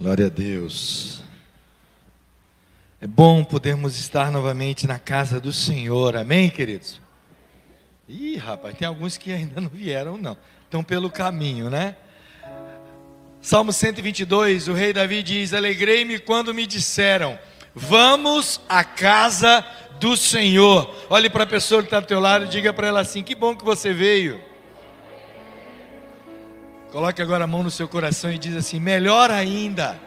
[0.00, 1.20] Glória a Deus.
[3.00, 7.00] É bom podermos estar novamente na casa do Senhor, amém, queridos?
[8.08, 10.36] Ih, rapaz, tem alguns que ainda não vieram, não.
[10.62, 11.96] Estão pelo caminho, né?
[13.42, 17.36] Salmo 122, o rei Davi diz: Alegrei-me quando me disseram,
[17.74, 19.66] vamos à casa
[19.98, 20.94] do Senhor.
[21.10, 23.34] Olhe para a pessoa que está ao teu lado e diga para ela assim: que
[23.34, 24.47] bom que você veio.
[26.90, 30.00] Coloque agora a mão no seu coração e diz assim: melhor ainda.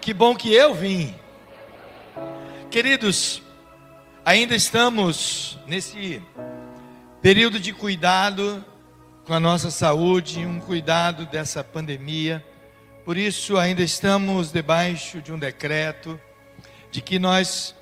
[0.00, 1.12] Que bom que eu vim.
[2.70, 3.42] Queridos,
[4.24, 6.22] ainda estamos nesse
[7.20, 8.64] período de cuidado
[9.26, 12.44] com a nossa saúde, um cuidado dessa pandemia.
[13.04, 16.20] Por isso, ainda estamos debaixo de um decreto
[16.92, 17.74] de que nós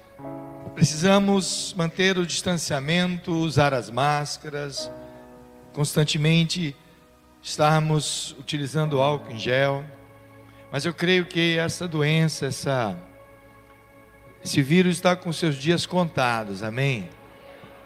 [0.74, 4.90] precisamos manter o distanciamento, usar as máscaras,
[5.74, 6.74] constantemente
[7.42, 9.84] estarmos utilizando álcool em gel,
[10.70, 12.96] mas eu creio que essa doença, essa,
[14.44, 17.10] esse vírus está com seus dias contados, amém?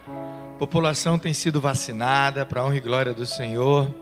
[0.07, 3.93] A população tem sido vacinada para a honra e glória do Senhor.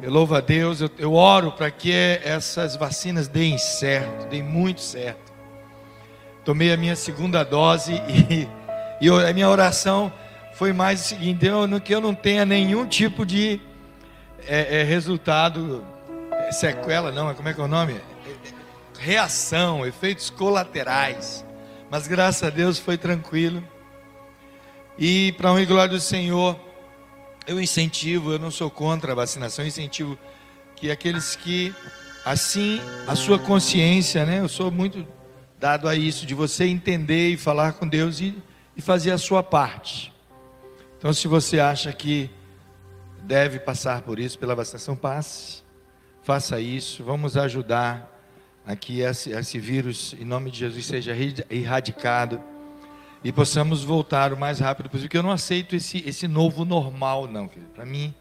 [0.00, 4.80] Eu louvo a Deus, eu, eu oro para que essas vacinas deem certo, deem muito
[4.80, 5.32] certo.
[6.44, 8.48] Tomei a minha segunda dose e,
[9.00, 10.12] e a minha oração
[10.54, 13.60] foi mais o seguinte: eu, que eu não tenha nenhum tipo de
[14.46, 15.84] é, é resultado,
[16.30, 18.00] é sequela, não, como é que é o nome?
[18.98, 21.44] Reação, efeitos colaterais.
[21.90, 23.62] Mas graças a Deus foi tranquilo.
[24.98, 26.58] E para e glória do Senhor,
[27.46, 30.18] eu incentivo, eu não sou contra a vacinação, eu incentivo
[30.76, 31.74] que aqueles que,
[32.24, 34.40] assim, a sua consciência, né?
[34.40, 35.06] Eu sou muito
[35.58, 38.36] dado a isso, de você entender e falar com Deus e,
[38.76, 40.12] e fazer a sua parte.
[40.98, 42.30] Então, se você acha que
[43.22, 45.62] deve passar por isso, pela vacinação, passe,
[46.22, 48.10] faça isso, vamos ajudar
[48.66, 51.16] a que esse, esse vírus, em nome de Jesus, seja
[51.50, 52.40] erradicado
[53.24, 57.28] e possamos voltar o mais rápido possível, porque eu não aceito esse, esse novo normal,
[57.28, 58.14] não, para mim,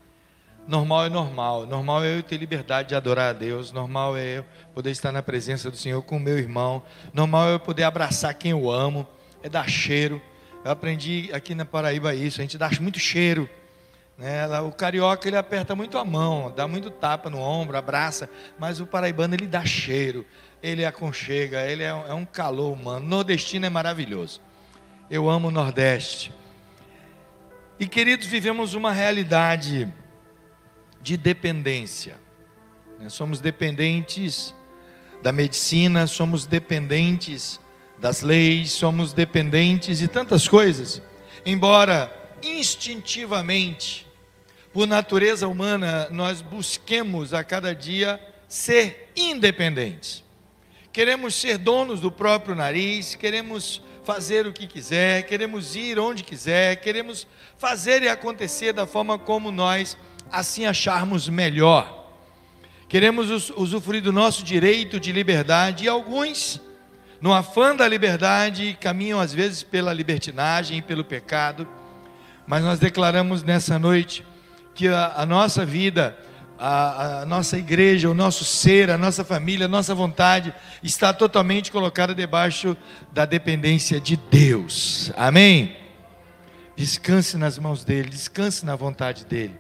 [0.68, 4.46] normal é normal, normal é eu ter liberdade de adorar a Deus, normal é eu
[4.74, 6.84] poder estar na presença do Senhor com o meu irmão,
[7.14, 9.08] normal é eu poder abraçar quem eu amo,
[9.42, 10.22] é dar cheiro,
[10.64, 13.50] eu aprendi aqui na Paraíba isso, a gente dá muito cheiro?
[14.68, 18.86] O carioca ele aperta muito a mão, dá muito tapa no ombro, abraça, mas o
[18.86, 20.26] paraibano ele dá cheiro,
[20.62, 23.08] ele aconchega, ele é, um é calor humano.
[23.08, 24.40] Nordestino é maravilhoso.
[25.10, 26.32] Eu amo o Nordeste.
[27.80, 29.92] E queridos, vivemos uma realidade
[31.02, 32.16] de dependência.
[33.00, 33.10] Né?
[33.10, 34.54] Somos dependentes
[35.24, 37.60] da medicina, somos dependentes
[37.98, 41.02] das leis, somos dependentes de tantas coisas.
[41.44, 44.11] Embora instintivamente
[44.74, 50.24] por natureza humana, nós busquemos a cada dia ser independentes.
[50.94, 56.78] Queremos ser donos do próprio nariz, queremos fazer o que quiser, queremos ir onde quiser,
[56.78, 57.28] queremos
[57.58, 59.98] fazer e acontecer da forma como nós
[60.32, 62.10] assim acharmos melhor.
[62.88, 66.60] Queremos usufruir do nosso direito de liberdade e alguns,
[67.22, 71.68] no afã da liberdade, caminham às vezes pela libertinagem e pelo pecado,
[72.46, 74.26] mas nós declaramos nessa noite
[74.74, 76.18] que a, a nossa vida,
[76.58, 81.72] a, a, nossa igreja, o nosso ser, a nossa família, a nossa vontade está totalmente
[81.72, 82.78] colocada debaixo
[83.12, 85.12] da dependência de Deus.
[85.16, 85.76] Amém?
[86.76, 89.60] Descanse nas mãos dele, descanse na vontade dele.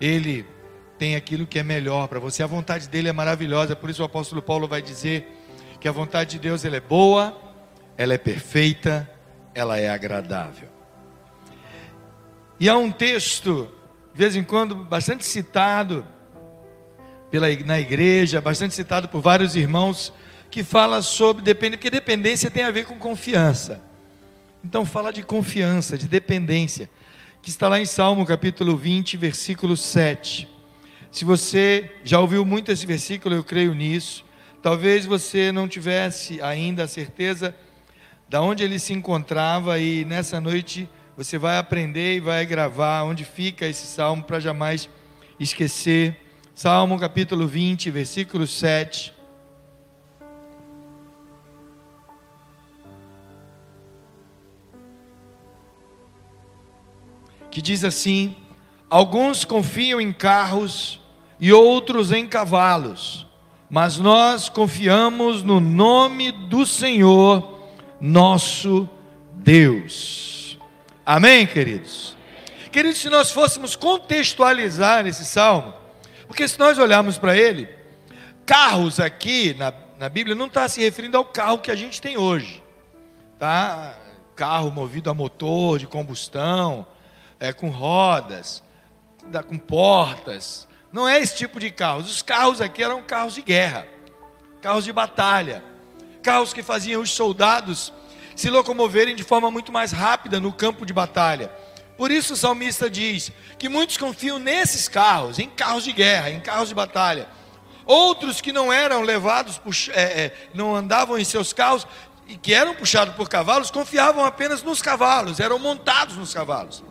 [0.00, 0.46] Ele
[0.98, 2.42] tem aquilo que é melhor para você.
[2.42, 5.26] A vontade dele é maravilhosa, por isso o apóstolo Paulo vai dizer
[5.80, 7.36] que a vontade de Deus ela é boa,
[7.96, 9.10] ela é perfeita,
[9.54, 10.68] ela é agradável.
[12.58, 13.70] E há um texto
[14.12, 16.06] de vez em quando bastante citado
[17.30, 20.12] pela, na igreja, bastante citado por vários irmãos,
[20.50, 23.80] que fala sobre dependência, porque dependência tem a ver com confiança.
[24.64, 26.90] Então fala de confiança, de dependência,
[27.40, 30.48] que está lá em Salmo capítulo 20, versículo 7.
[31.12, 34.24] Se você já ouviu muito esse versículo, eu creio nisso.
[34.62, 37.54] Talvez você não tivesse ainda a certeza
[38.28, 40.88] de onde ele se encontrava e nessa noite
[41.22, 44.88] você vai aprender e vai gravar onde fica esse salmo para jamais
[45.38, 46.16] esquecer.
[46.54, 49.12] Salmo capítulo 20, versículo 7.
[57.50, 58.34] Que diz assim:
[58.88, 61.02] Alguns confiam em carros
[61.38, 63.26] e outros em cavalos,
[63.68, 67.60] mas nós confiamos no nome do Senhor,
[68.00, 68.88] nosso
[69.34, 70.39] Deus.
[71.12, 72.16] Amém, queridos?
[72.70, 75.74] Queridos, se nós fôssemos contextualizar esse salmo,
[76.28, 77.68] porque se nós olharmos para ele,
[78.46, 82.16] carros aqui na, na Bíblia não está se referindo ao carro que a gente tem
[82.16, 82.62] hoje,
[83.40, 83.98] tá?
[84.36, 86.86] Carro movido a motor de combustão,
[87.40, 88.62] é, com rodas,
[89.48, 90.68] com portas.
[90.92, 92.08] Não é esse tipo de carros.
[92.08, 93.84] Os carros aqui eram carros de guerra,
[94.62, 95.64] carros de batalha,
[96.22, 97.92] carros que faziam os soldados
[98.40, 101.52] se locomoverem de forma muito mais rápida no campo de batalha.
[101.98, 106.40] Por isso o salmista diz que muitos confiam nesses carros, em carros de guerra, em
[106.40, 107.28] carros de batalha.
[107.84, 109.60] Outros que não eram levados,
[109.92, 111.86] é, é, não andavam em seus carros
[112.26, 116.82] e que eram puxados por cavalos, confiavam apenas nos cavalos, eram montados nos cavalos.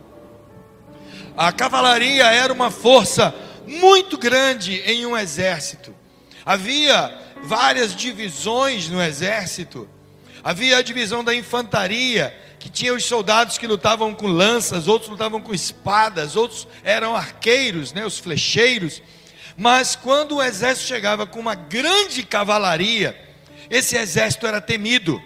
[1.36, 3.34] A cavalaria era uma força
[3.66, 5.92] muito grande em um exército.
[6.46, 7.12] Havia
[7.42, 9.88] várias divisões no exército.
[10.42, 15.40] Havia a divisão da infantaria, que tinha os soldados que lutavam com lanças, outros lutavam
[15.40, 19.02] com espadas, outros eram arqueiros, né, os flecheiros.
[19.56, 23.18] Mas quando o exército chegava com uma grande cavalaria,
[23.68, 25.22] esse exército era temido.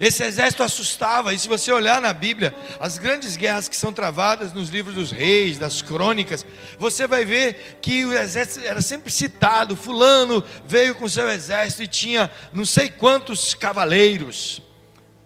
[0.00, 4.52] Esse exército assustava, e se você olhar na Bíblia, as grandes guerras que são travadas
[4.52, 6.46] nos livros dos reis, das crônicas,
[6.78, 11.88] você vai ver que o exército era sempre citado: Fulano veio com seu exército e
[11.88, 14.62] tinha não sei quantos cavaleiros,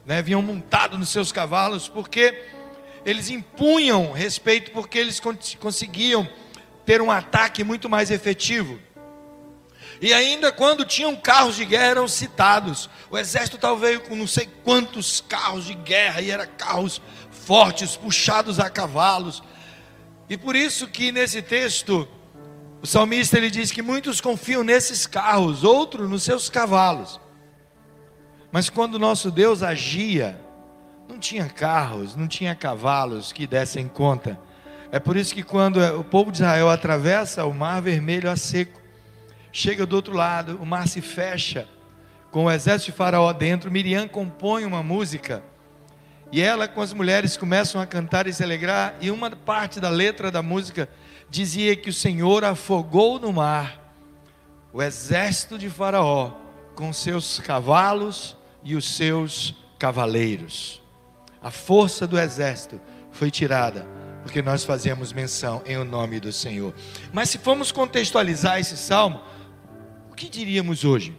[0.07, 2.43] né, vinham montados nos seus cavalos, porque
[3.05, 5.21] eles impunham respeito, porque eles
[5.61, 6.27] conseguiam
[6.87, 8.79] ter um ataque muito mais efetivo.
[10.03, 12.91] E ainda quando tinham carros de guerra eram citados.
[13.09, 17.01] O exército talvez com não sei quantos carros de guerra e eram carros
[17.31, 19.45] fortes, puxados a cavalos.
[20.29, 22.09] E por isso que nesse texto
[22.83, 27.21] o salmista ele diz que muitos confiam nesses carros, outros nos seus cavalos.
[28.51, 30.37] Mas quando nosso Deus agia,
[31.09, 34.37] não tinha carros, não tinha cavalos que dessem conta.
[34.91, 38.82] É por isso que quando o povo de Israel atravessa o mar vermelho a seco,
[39.53, 41.69] chega do outro lado, o mar se fecha,
[42.31, 43.71] com o exército de Faraó dentro.
[43.71, 45.43] Miriam compõe uma música,
[46.33, 49.91] e ela com as mulheres começam a cantar e se alegrar, e uma parte da
[49.91, 50.89] letra da música
[51.29, 53.81] dizia que o Senhor afogou no mar
[54.73, 56.33] o exército de Faraó
[56.75, 60.83] com seus cavalos e os seus cavaleiros.
[61.43, 63.87] A força do exército foi tirada
[64.23, 66.73] porque nós fazemos menção em o nome do Senhor.
[67.13, 69.21] Mas se formos contextualizar esse salmo,
[70.13, 71.17] o que diríamos hoje?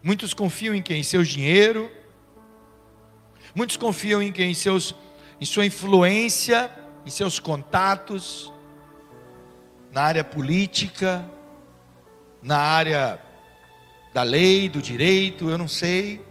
[0.00, 1.00] Muitos confiam em quem?
[1.00, 1.90] Em seu dinheiro.
[3.52, 4.52] Muitos confiam em quem?
[4.52, 4.94] Em, seus,
[5.40, 6.70] em sua influência,
[7.04, 8.52] em seus contatos,
[9.90, 11.28] na área política,
[12.40, 13.20] na área
[14.14, 16.24] da lei, do direito, eu não sei.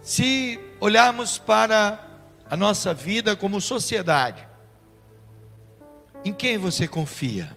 [0.00, 2.08] Se olharmos para
[2.48, 4.46] a nossa vida como sociedade,
[6.24, 7.56] em quem você confia?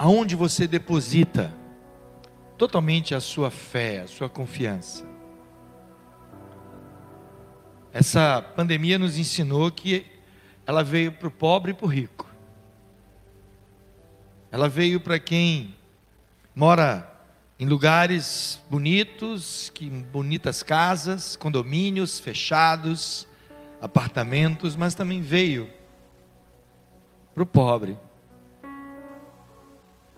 [0.00, 1.54] Aonde você deposita
[2.56, 5.04] totalmente a sua fé, a sua confiança.
[7.92, 10.06] Essa pandemia nos ensinou que
[10.66, 12.26] ela veio para o pobre e para o rico.
[14.50, 15.76] Ela veio para quem
[16.54, 17.06] mora
[17.58, 23.28] em lugares bonitos, que bonitas casas, condomínios fechados,
[23.82, 25.68] apartamentos, mas também veio
[27.34, 27.98] para o pobre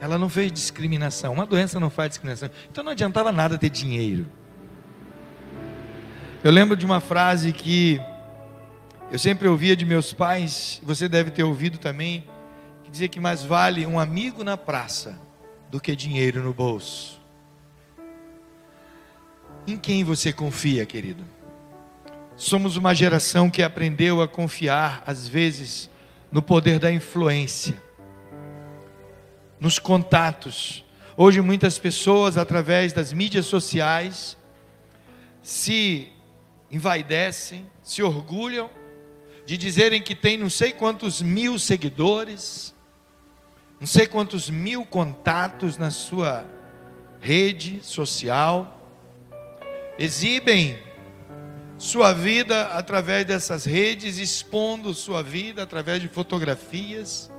[0.02, 1.32] ela não fez discriminação.
[1.32, 2.50] Uma doença não faz discriminação.
[2.68, 4.26] Então não adiantava nada ter dinheiro.
[6.42, 8.00] Eu lembro de uma frase que
[9.12, 12.24] eu sempre ouvia de meus pais, você deve ter ouvido também,
[12.82, 15.16] que dizia que mais vale um amigo na praça
[15.70, 17.20] do que dinheiro no bolso.
[19.68, 21.24] Em quem você confia, querido?
[22.36, 25.88] Somos uma geração que aprendeu a confiar, às vezes,
[26.32, 27.80] no poder da influência
[29.62, 30.84] nos contatos.
[31.16, 34.36] Hoje, muitas pessoas, através das mídias sociais,
[35.40, 36.10] se
[36.68, 38.68] envaidecem, se orgulham
[39.46, 42.74] de dizerem que tem não sei quantos mil seguidores,
[43.78, 46.44] não sei quantos mil contatos na sua
[47.20, 48.80] rede social,
[49.96, 50.76] exibem
[51.78, 57.30] sua vida através dessas redes, expondo sua vida através de fotografias,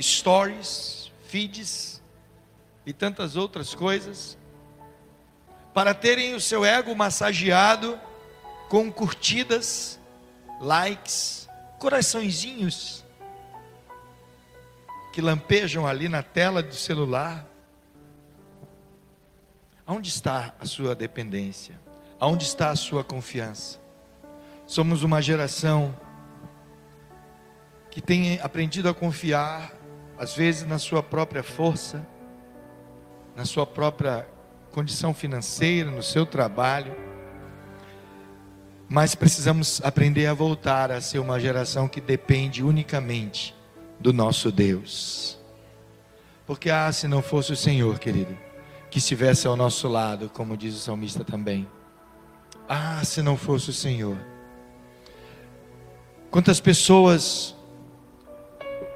[0.00, 1.03] stories,
[1.34, 2.00] feeds
[2.86, 4.38] e tantas outras coisas,
[5.74, 7.98] para terem o seu ego massageado
[8.68, 9.98] com curtidas,
[10.60, 11.48] likes,
[11.80, 13.04] coraçõezinhos
[15.12, 17.44] que lampejam ali na tela do celular.
[19.84, 21.80] Onde está a sua dependência?
[22.20, 23.80] Onde está a sua confiança?
[24.68, 25.98] Somos uma geração
[27.90, 29.72] que tem aprendido a confiar,
[30.18, 32.06] às vezes, na sua própria força,
[33.36, 34.26] na sua própria
[34.70, 36.94] condição financeira, no seu trabalho.
[38.88, 43.54] Mas precisamos aprender a voltar a ser uma geração que depende unicamente
[43.98, 45.38] do nosso Deus.
[46.46, 48.36] Porque, ah, se não fosse o Senhor, querido,
[48.90, 51.66] que estivesse ao nosso lado, como diz o salmista também.
[52.68, 54.16] Ah, se não fosse o Senhor.
[56.30, 57.54] Quantas pessoas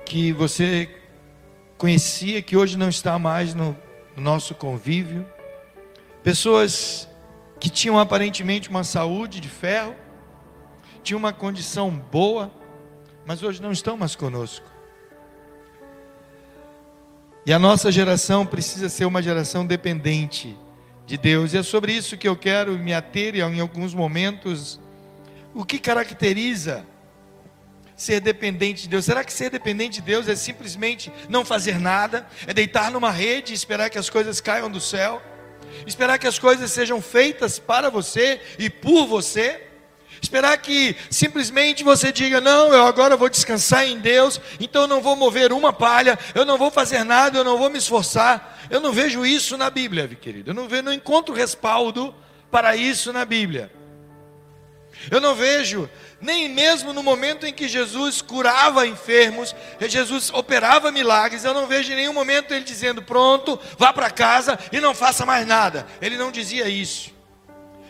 [0.05, 0.98] que você
[1.79, 3.75] conhecia que hoje não está mais no,
[4.17, 5.25] no nosso convívio,
[6.23, 7.09] pessoas
[7.61, 9.95] que tinham aparentemente uma saúde de ferro,
[11.03, 12.51] tinham uma condição boa,
[13.25, 14.67] mas hoje não estão mais conosco.
[17.47, 20.59] E a nossa geração precisa ser uma geração dependente
[21.07, 21.55] de Deus.
[21.55, 24.79] E é sobre isso que eu quero me ater em alguns momentos.
[25.55, 26.85] O que caracteriza
[27.99, 29.05] ser dependente de Deus?
[29.05, 32.27] Será que ser dependente de Deus é simplesmente não fazer nada?
[32.47, 35.21] É deitar numa rede e esperar que as coisas caiam do céu?
[35.85, 39.65] Esperar que as coisas sejam feitas para você e por você?
[40.23, 45.01] Esperar que simplesmente você diga: Não, eu agora vou descansar em Deus, então eu não
[45.01, 48.59] vou mover uma palha, eu não vou fazer nada, eu não vou me esforçar.
[48.71, 50.51] Eu não vejo isso na Bíblia, querido.
[50.51, 52.15] Eu não, vejo, não encontro respaldo
[52.51, 53.71] para isso na Bíblia.
[55.11, 55.89] Eu não vejo,
[56.21, 61.93] nem mesmo no momento em que Jesus curava enfermos, Jesus operava milagres, eu não vejo
[61.93, 65.87] em nenhum momento ele dizendo: Pronto, vá para casa e não faça mais nada.
[66.01, 67.17] Ele não dizia isso.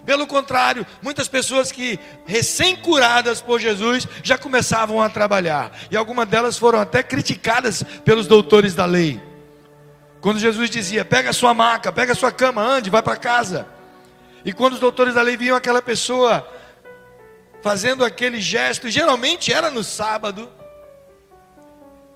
[0.05, 6.57] Pelo contrário, muitas pessoas que recém-curadas por Jesus já começavam a trabalhar, e algumas delas
[6.59, 9.21] foram até criticadas pelos doutores da lei.
[10.21, 13.67] Quando Jesus dizia: "Pega sua maca, pega sua cama, ande, vai para casa".
[14.45, 16.47] E quando os doutores da lei viam aquela pessoa
[17.63, 20.51] fazendo aquele gesto, geralmente era no sábado,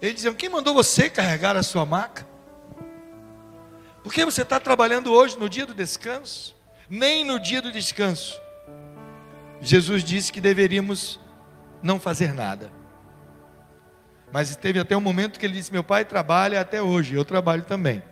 [0.01, 2.27] eles diziam: Quem mandou você carregar a sua maca?
[4.03, 6.61] Por que você está trabalhando hoje, no dia do descanso?
[6.93, 8.39] nem no dia do descanso.
[9.63, 11.19] Jesus disse que deveríamos
[11.83, 12.71] não fazer nada.
[14.31, 17.63] Mas teve até um momento que ele disse: Meu pai trabalha até hoje, eu trabalho
[17.63, 18.03] também.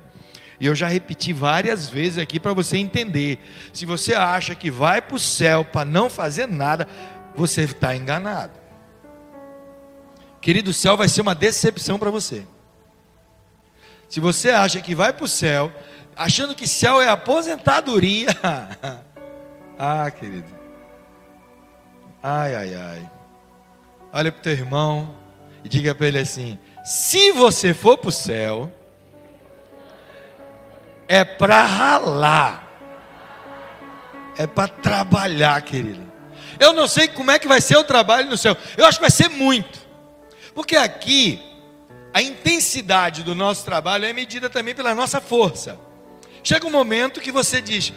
[0.59, 3.39] E eu já repeti várias vezes aqui para você entender.
[3.71, 6.89] Se você acha que vai para o céu para não fazer nada,
[7.35, 8.59] você está enganado.
[10.41, 12.47] Querido, o céu vai ser uma decepção para você.
[14.09, 15.73] Se você acha que vai para o céu
[16.17, 18.29] achando que céu é aposentadoria.
[19.79, 20.51] ah, querido.
[22.23, 23.11] Ai, ai, ai.
[24.13, 25.15] Olha para o teu irmão
[25.65, 28.71] e diga para ele assim: se você for para o céu,
[31.09, 32.69] é para ralar,
[34.37, 36.10] é para trabalhar, querido.
[36.61, 39.03] Eu não sei como é que vai ser o trabalho no céu, eu acho que
[39.03, 39.79] vai ser muito,
[40.55, 41.43] porque aqui
[42.13, 45.79] a intensidade do nosso trabalho é medida também pela nossa força.
[46.43, 47.93] Chega um momento que você diz: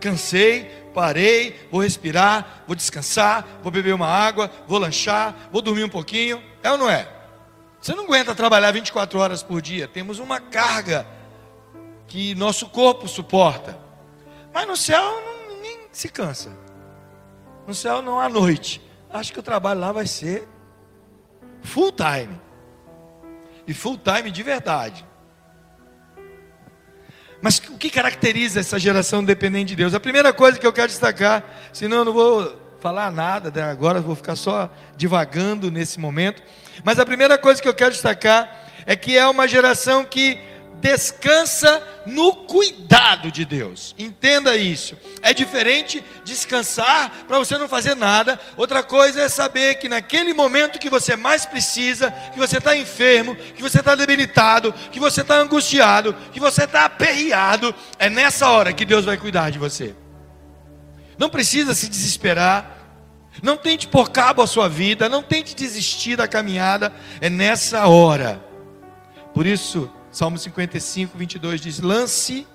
[0.00, 5.88] cansei, parei, vou respirar, vou descansar, vou beber uma água, vou lanchar, vou dormir um
[5.88, 6.42] pouquinho.
[6.62, 7.08] É ou não é?
[7.80, 9.88] Você não aguenta trabalhar 24 horas por dia.
[9.88, 11.06] Temos uma carga
[12.06, 13.78] que nosso corpo suporta.
[14.52, 15.02] Mas no céu
[15.48, 16.63] ninguém se cansa.
[17.66, 18.80] No céu não há noite.
[19.10, 20.48] Acho que o trabalho lá vai ser
[21.62, 22.40] full time.
[23.66, 25.04] E full time de verdade.
[27.40, 29.94] Mas o que caracteriza essa geração dependente de Deus?
[29.94, 33.70] A primeira coisa que eu quero destacar, senão eu não vou falar nada, né?
[33.70, 36.42] agora vou ficar só divagando nesse momento.
[36.82, 40.38] Mas a primeira coisa que eu quero destacar é que é uma geração que
[40.84, 43.94] descansa no cuidado de Deus.
[43.98, 44.94] Entenda isso.
[45.22, 48.38] É diferente descansar para você não fazer nada.
[48.54, 53.34] Outra coisa é saber que naquele momento que você mais precisa, que você está enfermo,
[53.34, 58.70] que você está debilitado, que você está angustiado, que você está aperreado, é nessa hora
[58.70, 59.94] que Deus vai cuidar de você.
[61.16, 62.72] Não precisa se desesperar.
[63.42, 68.40] Não tente pôr cabo à sua vida, não tente desistir da caminhada, é nessa hora.
[69.32, 72.46] Por isso, Salmo 55, 22 diz: Lance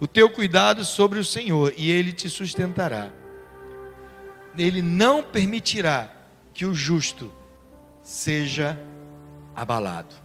[0.00, 3.12] o teu cuidado sobre o Senhor e ele te sustentará.
[4.58, 6.10] Ele não permitirá
[6.52, 7.32] que o justo
[8.02, 8.76] seja
[9.54, 10.16] abalado.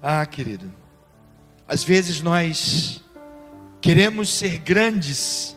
[0.00, 0.72] Ah, querido,
[1.66, 3.02] às vezes nós
[3.80, 5.56] queremos ser grandes,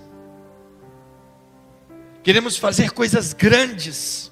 [2.23, 4.30] queremos fazer coisas grandes,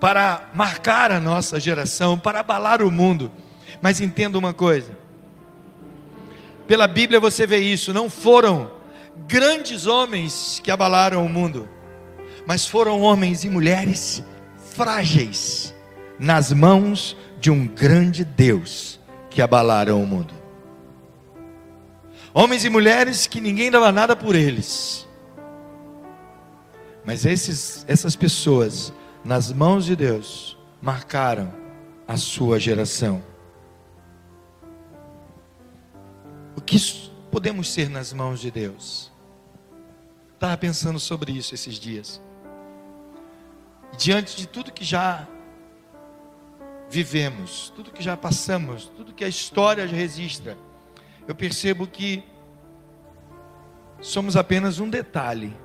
[0.00, 3.30] para marcar a nossa geração, para abalar o mundo.
[3.80, 4.96] Mas entenda uma coisa:
[6.66, 8.70] pela Bíblia você vê isso, não foram
[9.26, 11.68] grandes homens que abalaram o mundo,
[12.46, 14.22] mas foram homens e mulheres
[14.74, 15.74] frágeis
[16.18, 19.00] nas mãos de um grande Deus
[19.30, 20.34] que abalaram o mundo.
[22.34, 25.08] Homens e mulheres que ninguém dava nada por eles.
[27.04, 28.92] Mas esses, essas pessoas,
[29.26, 31.52] nas mãos de Deus, marcaram
[32.06, 33.20] a sua geração.
[36.56, 36.76] O que
[37.28, 39.12] podemos ser nas mãos de Deus?
[40.32, 42.22] Estava pensando sobre isso esses dias.
[43.98, 45.26] Diante de tudo que já
[46.88, 50.56] vivemos, tudo que já passamos, tudo que a história já registra,
[51.26, 52.22] eu percebo que
[54.00, 55.56] somos apenas um detalhe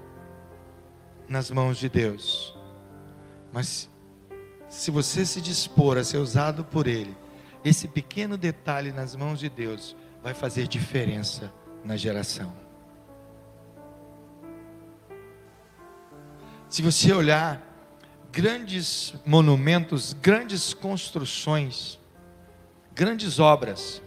[1.29, 2.59] nas mãos de Deus.
[3.51, 3.89] Mas
[4.69, 7.15] se você se dispor a ser usado por Ele,
[7.63, 11.51] esse pequeno detalhe nas mãos de Deus vai fazer diferença
[11.83, 12.53] na geração.
[16.69, 17.61] Se você olhar
[18.31, 21.99] grandes monumentos, grandes construções,
[22.95, 24.01] grandes obras,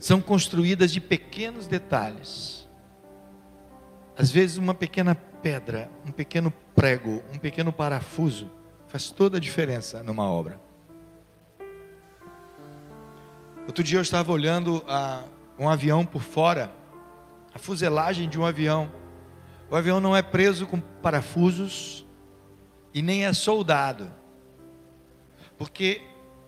[0.00, 2.68] são construídas de pequenos detalhes.
[4.18, 8.50] Às vezes, uma pequena pedra, um pequeno prego, um pequeno parafuso
[8.88, 10.60] faz toda a diferença numa obra.
[13.68, 15.22] Outro dia eu estava olhando a,
[15.56, 16.72] um avião por fora,
[17.54, 18.90] a fuselagem de um avião.
[19.70, 22.04] O avião não é preso com parafusos,
[22.92, 24.10] e nem é soldado,
[25.56, 26.02] porque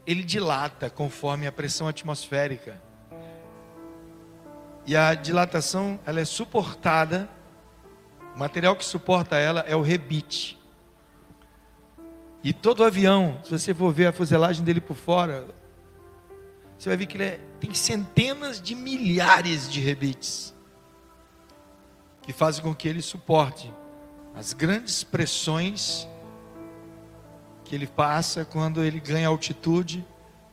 [0.04, 2.82] ele dilata conforme a pressão atmosférica.
[4.84, 7.30] E a dilatação, ela é suportada,
[8.34, 10.58] o material que suporta ela é o rebite.
[12.42, 15.46] E todo avião, se você for ver a fuselagem dele por fora,
[16.76, 20.54] você vai ver que ele é, tem centenas de milhares de rebites
[22.22, 23.72] que fazem com que ele suporte
[24.34, 26.08] as grandes pressões
[27.64, 30.04] que ele passa quando ele ganha altitude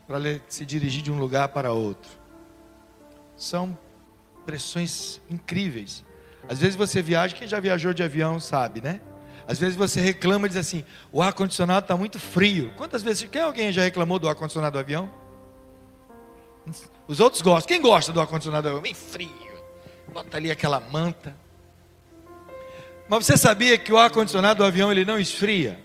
[0.07, 2.11] para se dirigir de um lugar para outro.
[3.35, 3.77] São
[4.45, 6.05] pressões incríveis.
[6.47, 8.99] Às vezes você viaja, quem já viajou de avião sabe, né?
[9.47, 12.71] Às vezes você reclama e diz assim: o ar-condicionado está muito frio.
[12.77, 15.09] Quantas vezes, quem alguém já reclamou do ar-condicionado do avião?
[17.07, 17.67] Os outros gostam.
[17.67, 18.81] Quem gosta do ar-condicionado do avião?
[18.81, 19.51] Bem frio.
[20.13, 21.35] Bota ali aquela manta.
[23.07, 25.79] Mas você sabia que o ar-condicionado do avião ele não esfria?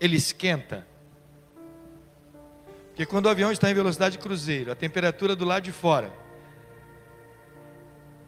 [0.00, 0.86] ele esquenta.
[2.88, 6.12] Porque quando o avião está em velocidade cruzeiro, a temperatura do lado de fora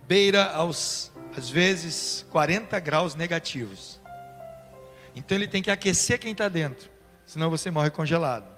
[0.08, 4.00] beira aos, às vezes, 40 graus negativos.
[5.14, 6.88] Então ele tem que aquecer quem está dentro,
[7.26, 8.48] senão você morre congelado.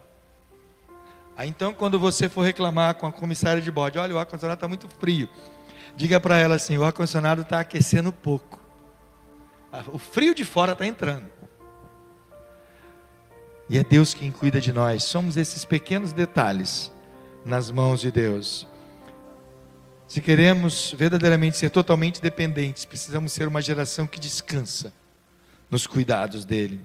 [1.36, 4.68] Aí então, quando você for reclamar com a comissária de bordo, olha, o ar-condicionado está
[4.68, 5.28] muito frio.
[5.96, 8.60] Diga para ela assim: o ar-condicionado está aquecendo pouco.
[9.92, 11.30] O frio de fora está entrando.
[13.68, 15.02] E é Deus quem cuida de nós.
[15.04, 16.92] Somos esses pequenos detalhes
[17.44, 18.66] nas mãos de Deus.
[20.10, 24.92] Se queremos verdadeiramente ser totalmente dependentes, precisamos ser uma geração que descansa
[25.70, 26.80] nos cuidados dele.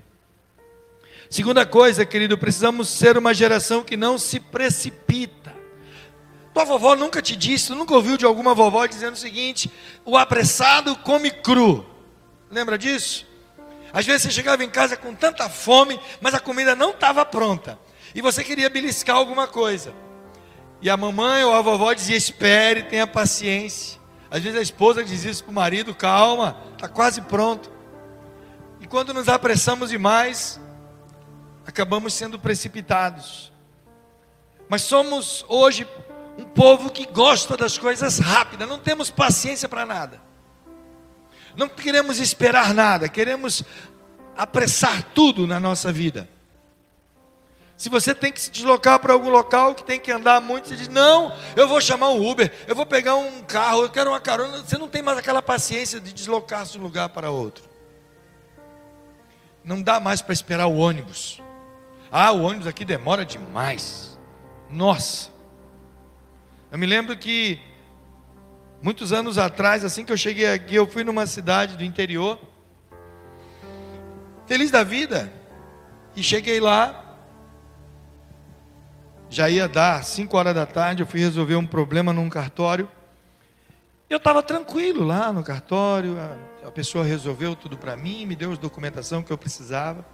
[1.27, 5.51] Segunda coisa, querido, precisamos ser uma geração que não se precipita.
[6.53, 9.71] Tua vovó nunca te disse, tu nunca ouviu de alguma vovó dizendo o seguinte:
[10.05, 11.83] o apressado come cru.
[12.51, 13.25] Lembra disso?
[13.91, 17.79] Às vezes você chegava em casa com tanta fome, mas a comida não estava pronta.
[18.13, 19.95] E você queria beliscar alguma coisa.
[20.86, 24.00] E a mamãe ou a vovó dizia: espere, tenha paciência.
[24.30, 27.71] Às vezes a esposa diz isso para o marido: calma, está quase pronto.
[28.80, 30.62] E quando nos apressamos demais,
[31.65, 33.52] acabamos sendo precipitados.
[34.69, 35.88] Mas somos hoje
[36.38, 40.21] um povo que gosta das coisas rápidas, não temos paciência para nada.
[41.58, 43.63] Não queremos esperar nada, queremos
[44.38, 46.30] apressar tudo na nossa vida.
[47.77, 50.75] Se você tem que se deslocar para algum local que tem que andar muito, você
[50.75, 54.19] diz: Não, eu vou chamar um Uber, eu vou pegar um carro, eu quero uma
[54.19, 54.59] carona.
[54.59, 57.63] Você não tem mais aquela paciência de deslocar-se de um lugar para outro.
[59.63, 61.41] Não dá mais para esperar o ônibus.
[62.11, 64.17] Ah, o ônibus aqui demora demais.
[64.69, 65.29] Nossa.
[66.71, 67.59] Eu me lembro que
[68.85, 72.39] Muitos anos atrás, assim que eu cheguei aqui, eu fui numa cidade do interior,
[74.45, 75.33] feliz da vida,
[76.15, 77.04] e cheguei lá,
[79.36, 82.89] já ia dar 5 horas da tarde, eu fui resolver um problema num cartório.
[84.10, 88.54] Eu estava tranquilo lá no cartório, a, a pessoa resolveu tudo para mim, me deu
[88.54, 90.06] a documentação que eu precisava.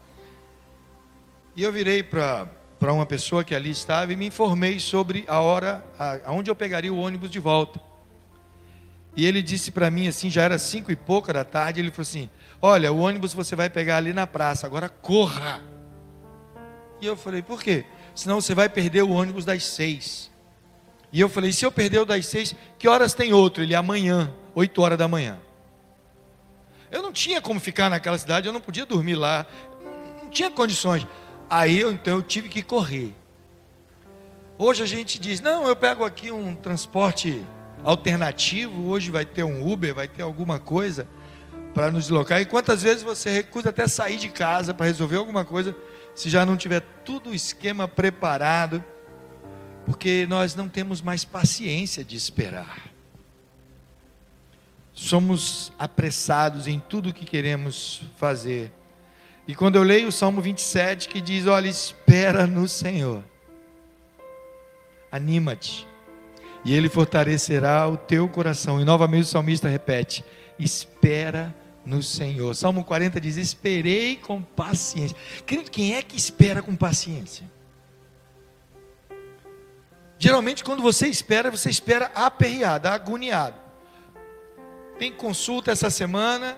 [1.55, 2.49] E eu virei para
[2.81, 5.85] uma pessoa que ali estava e me informei sobre a hora,
[6.25, 7.79] aonde eu pegaria o ônibus de volta.
[9.15, 12.03] E ele disse para mim assim, já era cinco e pouca da tarde, ele falou
[12.03, 12.27] assim:
[12.59, 15.61] Olha, o ônibus você vai pegar ali na praça, agora corra.
[16.99, 17.85] E eu falei: Por quê?
[18.13, 20.31] Senão você vai perder o ônibus das seis.
[21.11, 23.63] E eu falei: Se eu perder o das seis, que horas tem outro?
[23.63, 25.39] Ele amanhã, oito horas da manhã.
[26.91, 29.45] Eu não tinha como ficar naquela cidade, eu não podia dormir lá,
[30.21, 31.07] não tinha condições.
[31.49, 33.15] Aí eu então eu tive que correr.
[34.57, 37.43] Hoje a gente diz: não, eu pego aqui um transporte
[37.83, 41.07] alternativo, hoje vai ter um Uber, vai ter alguma coisa
[41.73, 42.41] para nos deslocar.
[42.41, 45.75] E quantas vezes você recusa até sair de casa para resolver alguma coisa,
[46.15, 48.83] se já não tiver tudo o esquema preparado,
[49.85, 52.91] porque nós não temos mais paciência de esperar.
[54.93, 58.71] Somos apressados em tudo o que queremos fazer.
[59.47, 63.23] E quando eu leio o Salmo 27, que diz: Olha, espera no Senhor,
[65.11, 65.87] anima-te,
[66.63, 68.79] e Ele fortalecerá o teu coração.
[68.79, 70.23] E novamente o salmista repete:
[70.59, 72.53] Espera no Senhor.
[72.55, 75.15] Salmo 40 diz: Esperei com paciência.
[75.45, 77.49] Querido, quem é que espera com paciência?
[80.17, 83.55] Geralmente, quando você espera, você espera aperreado, agoniado.
[84.99, 86.57] Tem consulta essa semana,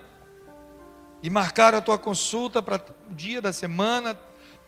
[1.24, 2.78] e marcaram a tua consulta para
[3.10, 4.14] o dia da semana,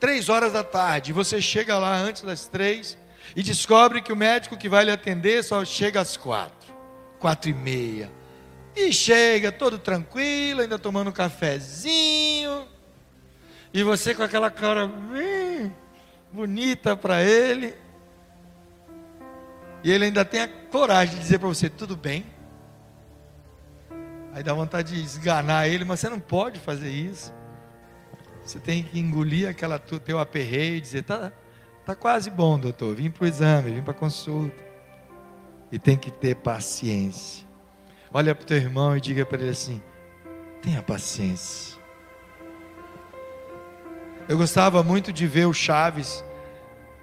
[0.00, 1.12] três horas da tarde.
[1.12, 2.96] Você chega lá antes das três
[3.36, 6.74] e descobre que o médico que vai lhe atender só chega às quatro,
[7.18, 8.10] quatro e meia.
[8.76, 12.68] E chega todo tranquilo, ainda tomando um cafezinho.
[13.72, 15.74] E você com aquela cara bem
[16.30, 17.74] bonita para ele.
[19.82, 22.26] E ele ainda tem a coragem de dizer para você: tudo bem.
[24.34, 27.32] Aí dá vontade de esganar ele, mas você não pode fazer isso.
[28.44, 31.32] Você tem que engolir aquela teu aperreio e dizer: tá,
[31.86, 32.94] tá quase bom, doutor.
[32.94, 34.62] Vim para o exame, vim para a consulta.
[35.72, 37.45] E tem que ter paciência.
[38.12, 39.82] Olha para o teu irmão e diga para ele assim:
[40.62, 41.76] tenha paciência.
[44.28, 46.24] Eu gostava muito de ver o Chaves,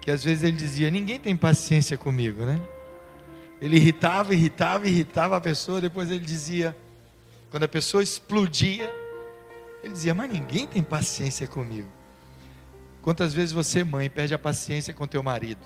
[0.02, 2.60] que às vezes ele dizia: ninguém tem paciência comigo, né?
[3.62, 6.76] Ele irritava, irritava, irritava a pessoa, depois ele dizia:
[7.54, 8.92] quando a pessoa explodia,
[9.84, 11.88] ele dizia: Mas ninguém tem paciência comigo.
[13.04, 15.62] Quantas vezes você, mãe, perde a paciência com teu marido,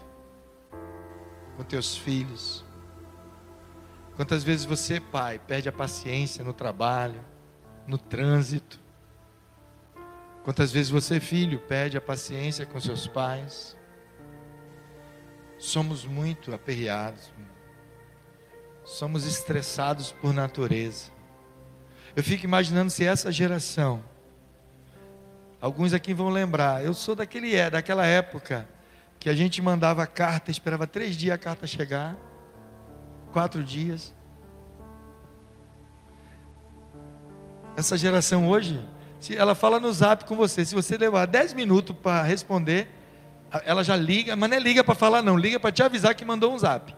[1.56, 2.67] com teus filhos?
[4.18, 7.24] Quantas vezes você, pai, perde a paciência no trabalho,
[7.86, 8.80] no trânsito?
[10.44, 13.78] Quantas vezes você, filho, perde a paciência com seus pais?
[15.60, 17.32] Somos muito aperreados,
[18.84, 21.12] somos estressados por natureza.
[22.16, 24.04] Eu fico imaginando se essa geração,
[25.62, 28.68] alguns aqui vão lembrar, eu sou daquele é, daquela época
[29.20, 32.18] que a gente mandava carta, esperava três dias a carta chegar,
[33.32, 34.14] quatro dias.
[37.76, 38.84] Essa geração hoje,
[39.20, 42.90] se ela fala no zap com você, se você levar dez minutos para responder,
[43.66, 46.26] ela já liga, mas não é liga para falar não, liga para te avisar que
[46.26, 46.96] mandou um zap.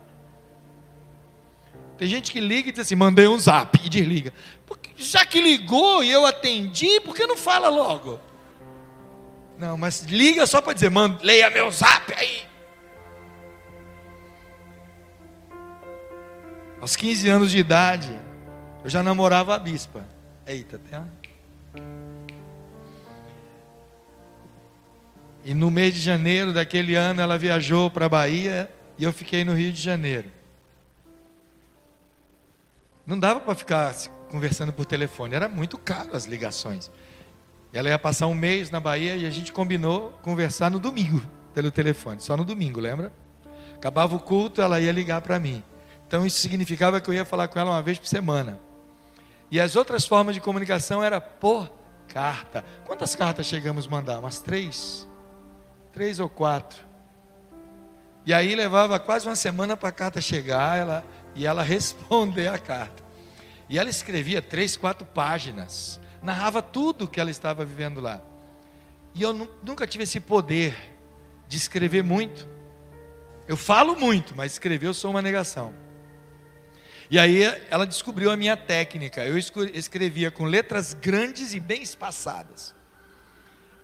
[1.97, 4.33] Tem gente que liga e diz assim, mandei um zap e desliga.
[4.65, 8.21] Porque, já que ligou e eu atendi, por que não fala logo?
[9.57, 10.89] Não, mas liga só para dizer,
[11.21, 12.48] leia meu zap aí.
[16.81, 18.17] Aos 15 anos de idade,
[18.83, 20.05] eu já namorava a bispa.
[20.47, 21.01] Eita, até.
[25.43, 29.43] E no mês de janeiro daquele ano ela viajou para a Bahia e eu fiquei
[29.43, 30.31] no Rio de Janeiro.
[33.05, 33.93] Não dava para ficar
[34.29, 36.89] conversando por telefone, era muito caro as ligações.
[37.73, 41.21] Ela ia passar um mês na Bahia e a gente combinou conversar no domingo
[41.53, 43.11] pelo telefone, só no domingo, lembra?
[43.75, 45.63] Acabava o culto, ela ia ligar para mim.
[46.09, 48.59] Então isso significava que eu ia falar com ela uma vez por semana.
[49.51, 51.71] E as outras formas de comunicação era por
[52.07, 52.65] carta.
[52.83, 54.17] Quantas cartas chegamos a mandar?
[54.17, 55.07] Umas três?
[55.93, 56.83] Três ou quatro.
[58.25, 62.57] E aí levava quase uma semana para a carta chegar, ela e ela responder a
[62.57, 63.03] carta.
[63.69, 68.19] E ela escrevia três, quatro páginas, narrava tudo que ela estava vivendo lá.
[69.13, 70.75] E eu nunca tive esse poder
[71.47, 72.49] de escrever muito.
[73.47, 75.71] Eu falo muito, mas escrever eu sou uma negação.
[77.09, 77.41] E aí
[77.71, 79.25] ela descobriu a minha técnica.
[79.25, 82.75] Eu escrevia com letras grandes e bem espaçadas,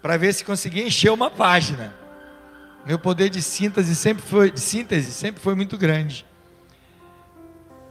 [0.02, 1.96] para ver se conseguia encher uma página.
[2.86, 6.24] Meu poder de síntese sempre foi, de síntese sempre foi muito grande.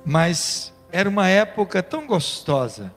[0.07, 2.94] Mas era uma época tão gostosa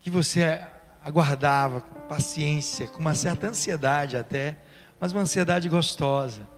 [0.00, 0.60] que você
[1.04, 4.56] aguardava com paciência, com uma certa ansiedade até,
[4.98, 6.48] mas uma ansiedade gostosa.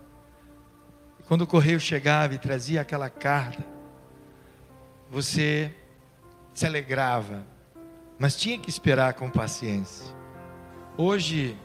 [1.18, 3.62] E quando o correio chegava e trazia aquela carta,
[5.10, 5.74] você
[6.54, 7.44] se alegrava,
[8.18, 10.06] mas tinha que esperar com paciência.
[10.96, 11.56] Hoje,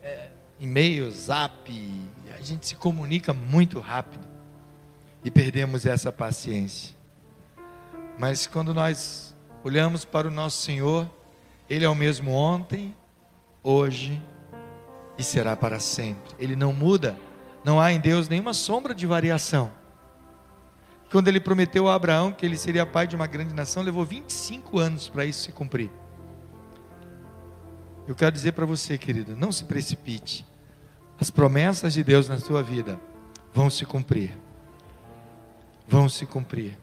[0.00, 0.28] é,
[0.60, 1.72] e-mail, zap,
[2.32, 4.26] a gente se comunica muito rápido
[5.24, 6.94] e perdemos essa paciência.
[8.18, 11.10] Mas quando nós olhamos para o nosso Senhor,
[11.68, 12.94] Ele é o mesmo ontem,
[13.62, 14.22] hoje
[15.18, 16.34] e será para sempre.
[16.38, 17.18] Ele não muda,
[17.64, 19.72] não há em Deus nenhuma sombra de variação.
[21.10, 24.78] Quando ele prometeu a Abraão que ele seria pai de uma grande nação, levou 25
[24.78, 25.90] anos para isso se cumprir.
[28.06, 30.46] Eu quero dizer para você, querido, não se precipite.
[31.18, 33.00] As promessas de Deus na sua vida
[33.52, 34.36] vão se cumprir.
[35.88, 36.78] Vão se cumprir.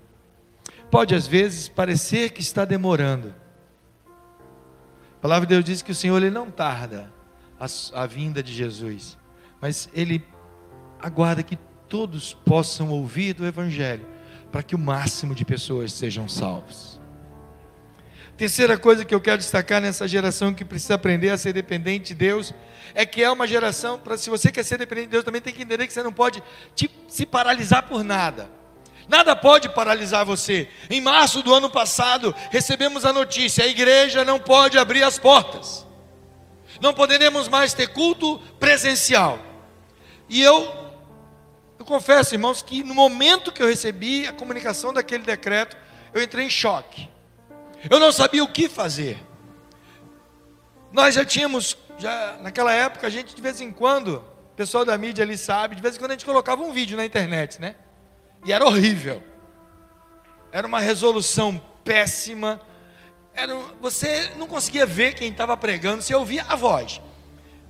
[0.90, 3.34] Pode às vezes parecer que está demorando.
[5.18, 7.12] A palavra de Deus diz que o Senhor ele não tarda
[7.60, 7.66] a,
[8.02, 9.18] a vinda de Jesus,
[9.62, 10.26] mas ele
[11.00, 11.58] aguarda que
[11.88, 14.06] todos possam ouvir do Evangelho,
[14.54, 17.00] para que o máximo de pessoas sejam salvos.
[18.38, 22.14] Terceira coisa que eu quero destacar nessa geração que precisa aprender a ser dependente de
[22.14, 22.54] Deus
[22.94, 25.52] é que é uma geração, para se você quer ser dependente de Deus, também tem
[25.52, 26.44] que entender que você não pode
[26.76, 28.48] te, se paralisar por nada.
[29.10, 30.70] Nada pode paralisar você.
[30.88, 35.84] Em março do ano passado, recebemos a notícia: a igreja não pode abrir as portas.
[36.80, 39.40] Não poderemos mais ter culto presencial.
[40.30, 40.83] E eu
[41.84, 45.76] eu confesso, irmãos, que no momento que eu recebi a comunicação daquele decreto,
[46.14, 47.10] eu entrei em choque.
[47.90, 49.20] Eu não sabia o que fazer.
[50.94, 54.98] Nós já tínhamos, já naquela época, a gente de vez em quando, o pessoal da
[54.98, 57.76] mídia ali sabe, de vez em quando a gente colocava um vídeo na internet, né?
[58.46, 59.22] E era horrível.
[60.54, 62.62] Era uma resolução péssima.
[63.34, 67.02] Era, você não conseguia ver quem estava pregando, você ouvia a voz.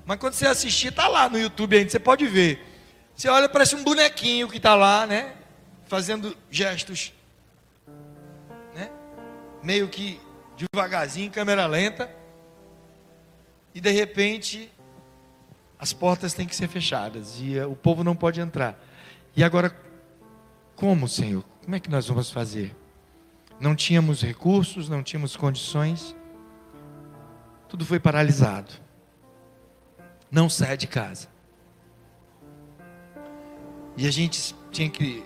[0.06, 2.73] Mas quando você assistia, está lá no YouTube ainda, você pode ver.
[3.15, 5.36] Você olha, parece um bonequinho que está lá, né?
[5.86, 7.13] Fazendo gestos,
[8.73, 8.89] né?
[9.62, 10.19] Meio que
[10.58, 12.10] devagarzinho, câmera lenta.
[13.73, 14.71] E de repente,
[15.80, 18.80] as portas têm que ser fechadas e eh, o povo não pode entrar.
[19.36, 19.76] E agora,
[20.76, 21.43] como, Senhor?
[21.63, 22.76] Como é que nós vamos fazer?
[23.60, 26.15] Não tínhamos recursos, não tínhamos condições.
[27.67, 28.71] Tudo foi paralisado.
[30.30, 31.33] Não sai de casa.
[33.95, 35.23] E a gente tinha que.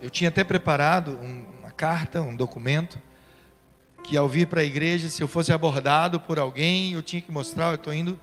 [0.00, 1.18] Eu tinha até preparado
[1.60, 3.00] uma carta, um documento,
[4.02, 7.30] que ao vir para a igreja, se eu fosse abordado por alguém, eu tinha que
[7.30, 8.20] mostrar, eu estou indo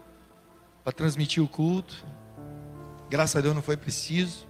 [0.83, 2.05] para transmitir o culto.
[3.09, 4.47] Graças a Deus não foi preciso.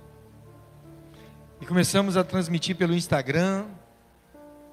[1.62, 3.66] E começamos a transmitir pelo Instagram.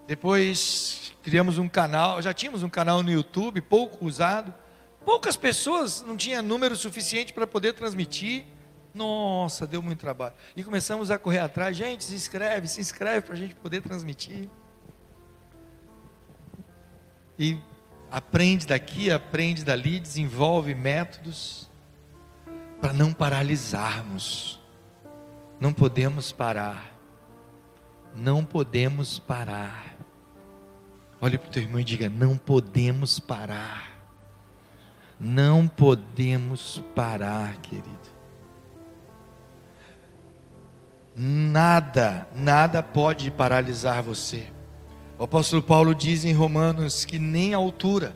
[0.07, 4.55] Depois criamos um canal, já tínhamos um canal no YouTube, pouco usado.
[5.05, 8.45] Poucas pessoas não tinham número suficiente para poder transmitir.
[8.97, 10.33] Nossa, deu muito trabalho.
[10.57, 11.77] E começamos a correr atrás.
[11.77, 14.49] Gente, se inscreve, se inscreve para a gente poder transmitir.
[17.39, 17.59] E
[18.11, 21.71] aprende daqui, aprende dali, desenvolve métodos
[22.81, 24.59] para não paralisarmos.
[25.61, 26.91] Não podemos parar.
[28.15, 29.95] Não podemos parar.
[31.21, 33.91] Olhe para o teu irmão e diga: não podemos parar.
[35.21, 38.06] Não podemos parar, querido.
[41.19, 44.49] Nada, nada pode paralisar você.
[45.19, 48.15] O apóstolo Paulo diz em Romanos que nem a altura,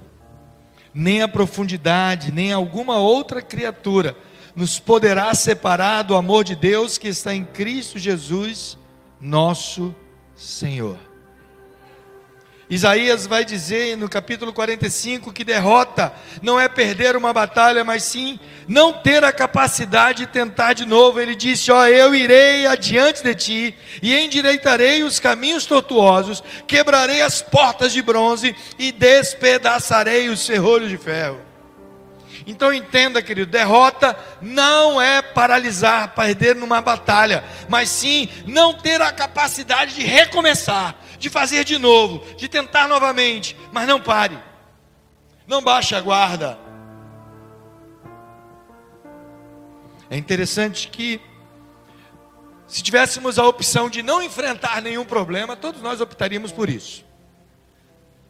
[0.93, 4.15] nem a profundidade, nem alguma outra criatura
[4.55, 8.77] nos poderá separar do amor de Deus que está em Cristo Jesus,
[9.19, 9.95] nosso
[10.37, 11.10] Senhor.
[12.71, 18.39] Isaías vai dizer no capítulo 45 que derrota não é perder uma batalha, mas sim
[18.69, 21.19] não ter a capacidade de tentar de novo.
[21.19, 27.43] Ele disse: Ó, eu irei adiante de ti e endireitarei os caminhos tortuosos, quebrarei as
[27.43, 31.51] portas de bronze e despedaçarei os ferrolhos de ferro.
[32.47, 39.13] Então entenda, querido, derrota não é paralisar, perder numa batalha, mas sim não ter a
[39.13, 44.39] capacidade de recomeçar, de fazer de novo, de tentar novamente, mas não pare.
[45.47, 46.59] Não baixe a guarda.
[50.09, 51.21] É interessante que
[52.67, 57.05] se tivéssemos a opção de não enfrentar nenhum problema, todos nós optaríamos por isso.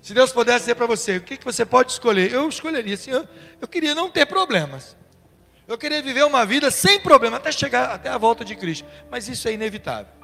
[0.03, 2.33] Se Deus pudesse dizer para você, o que, que você pode escolher?
[2.33, 3.29] Eu escolheria assim, eu,
[3.61, 4.96] eu queria não ter problemas.
[5.68, 8.88] Eu queria viver uma vida sem problema, até chegar até a volta de Cristo.
[9.09, 10.19] Mas isso é inevitável.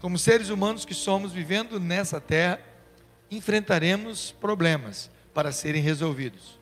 [0.00, 2.60] Como seres humanos que somos vivendo nessa terra,
[3.30, 6.58] enfrentaremos problemas para serem resolvidos.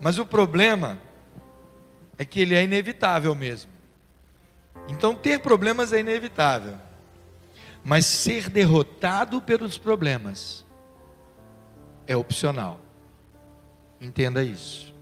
[0.00, 0.98] Mas o problema
[2.18, 3.70] é que ele é inevitável mesmo.
[4.88, 6.76] Então ter problemas é inevitável.
[7.84, 10.64] Mas ser derrotado pelos problemas
[12.06, 12.80] é opcional.
[14.00, 14.92] Entenda isso.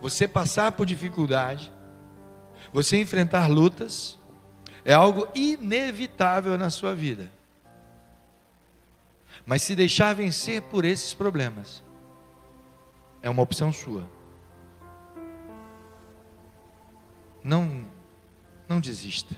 [0.00, 1.72] Você passar por dificuldade,
[2.72, 4.18] você enfrentar lutas,
[4.84, 7.30] é algo inevitável na sua vida.
[9.44, 11.82] Mas se deixar vencer por esses problemas,
[13.22, 14.08] é uma opção sua.
[17.42, 17.84] Não,
[18.68, 19.34] não desista.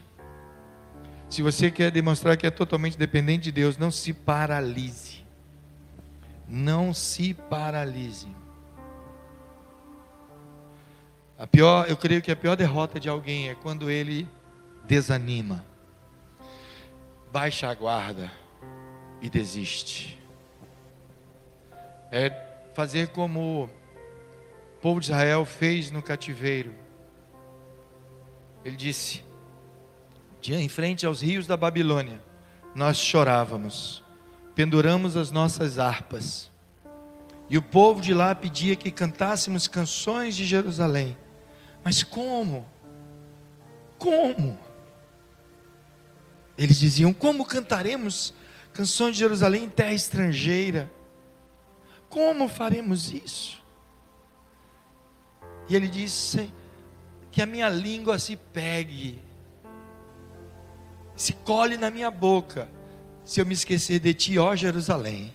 [1.30, 5.24] Se você quer demonstrar que é totalmente dependente de Deus, não se paralise.
[6.46, 8.28] Não se paralise.
[11.38, 14.28] A pior, eu creio que a pior derrota de alguém é quando ele
[14.84, 15.64] desanima,
[17.30, 18.30] baixa a guarda
[19.20, 20.18] e desiste.
[22.10, 22.30] É
[22.74, 26.74] fazer como o povo de Israel fez no cativeiro.
[28.64, 29.24] Ele disse:
[30.50, 32.22] em frente aos rios da Babilônia,
[32.74, 34.02] nós chorávamos,
[34.54, 36.50] penduramos as nossas harpas,
[37.48, 41.16] e o povo de lá pedia que cantássemos canções de Jerusalém.
[41.84, 42.66] Mas como?
[43.98, 44.58] Como?
[46.56, 48.34] Eles diziam: Como cantaremos
[48.72, 50.90] canções de Jerusalém em terra estrangeira?
[52.08, 53.62] Como faremos isso?
[55.68, 56.52] E ele disse:
[57.30, 59.20] Que a minha língua se pegue
[61.16, 62.68] se colhe na minha boca,
[63.24, 65.32] se eu me esquecer de ti, ó Jerusalém.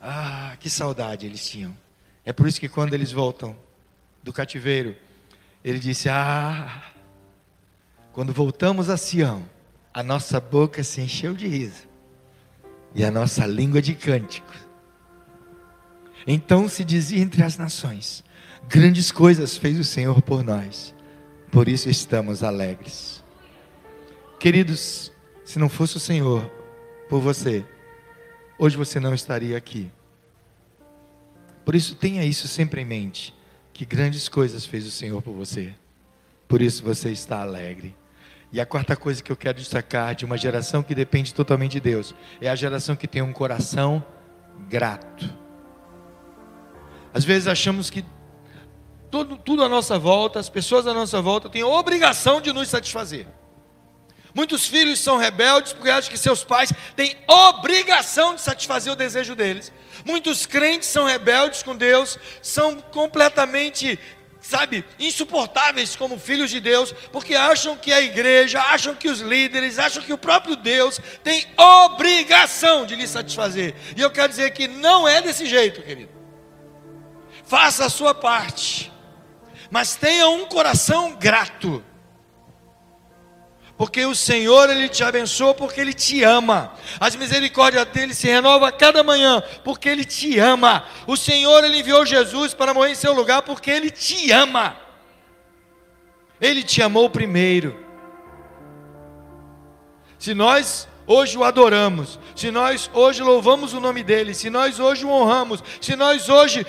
[0.00, 1.76] Ah, que saudade eles tinham.
[2.24, 3.56] É por isso que quando eles voltam
[4.22, 4.94] do cativeiro,
[5.64, 6.82] ele disse: Ah,
[8.18, 9.44] quando voltamos a Sião,
[9.94, 11.86] a nossa boca se encheu de riso
[12.92, 14.56] e a nossa língua de cânticos.
[16.26, 18.24] Então se dizia entre as nações:
[18.68, 20.92] Grandes coisas fez o Senhor por nós
[21.48, 23.22] por isso estamos alegres.
[24.40, 25.12] Queridos,
[25.44, 26.44] se não fosse o Senhor
[27.08, 27.64] por você,
[28.58, 29.92] hoje você não estaria aqui.
[31.64, 33.32] Por isso tenha isso sempre em mente,
[33.72, 35.72] que grandes coisas fez o Senhor por você.
[36.48, 37.94] Por isso você está alegre.
[38.50, 41.80] E a quarta coisa que eu quero destacar de uma geração que depende totalmente de
[41.80, 44.02] Deus é a geração que tem um coração
[44.68, 45.28] grato.
[47.12, 48.04] Às vezes achamos que
[49.10, 53.26] tudo, tudo à nossa volta, as pessoas à nossa volta têm obrigação de nos satisfazer.
[54.34, 59.34] Muitos filhos são rebeldes porque acham que seus pais têm obrigação de satisfazer o desejo
[59.34, 59.72] deles.
[60.04, 63.98] Muitos crentes são rebeldes com Deus, são completamente,
[64.40, 69.78] sabe, insuportáveis como filhos de Deus, porque acham que a igreja, acham que os líderes,
[69.78, 73.74] acham que o próprio Deus tem obrigação de lhes satisfazer.
[73.96, 76.10] E eu quero dizer que não é desse jeito, querido.
[77.44, 78.92] Faça a sua parte
[79.70, 81.84] mas tenha um coração grato.
[83.78, 86.74] Porque o Senhor ele te abençoa porque ele te ama.
[86.98, 90.84] As misericórdias dele se renovam a cada manhã porque ele te ama.
[91.06, 94.76] O Senhor ele enviou Jesus para morrer em seu lugar porque ele te ama.
[96.40, 97.78] Ele te amou primeiro.
[100.18, 105.04] Se nós hoje o adoramos, se nós hoje louvamos o nome dele, se nós hoje
[105.04, 106.66] o honramos, se nós hoje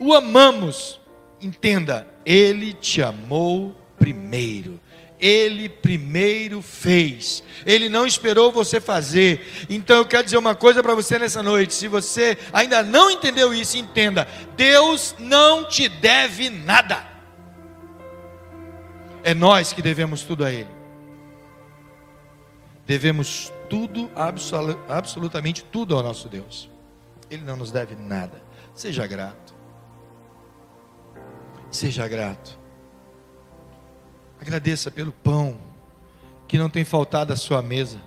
[0.00, 1.00] o amamos,
[1.40, 4.80] entenda, ele te amou primeiro.
[5.24, 7.42] Ele primeiro fez.
[7.64, 9.66] Ele não esperou você fazer.
[9.70, 11.72] Então eu quero dizer uma coisa para você nessa noite.
[11.72, 17.08] Se você ainda não entendeu isso, entenda: Deus não te deve nada.
[19.22, 20.68] É nós que devemos tudo a Ele.
[22.86, 24.10] Devemos tudo,
[24.86, 26.68] absolutamente tudo ao nosso Deus.
[27.30, 28.42] Ele não nos deve nada.
[28.74, 29.54] Seja grato.
[31.70, 32.63] Seja grato.
[34.44, 35.56] Agradeça pelo pão
[36.46, 37.98] que não tem faltado à sua mesa.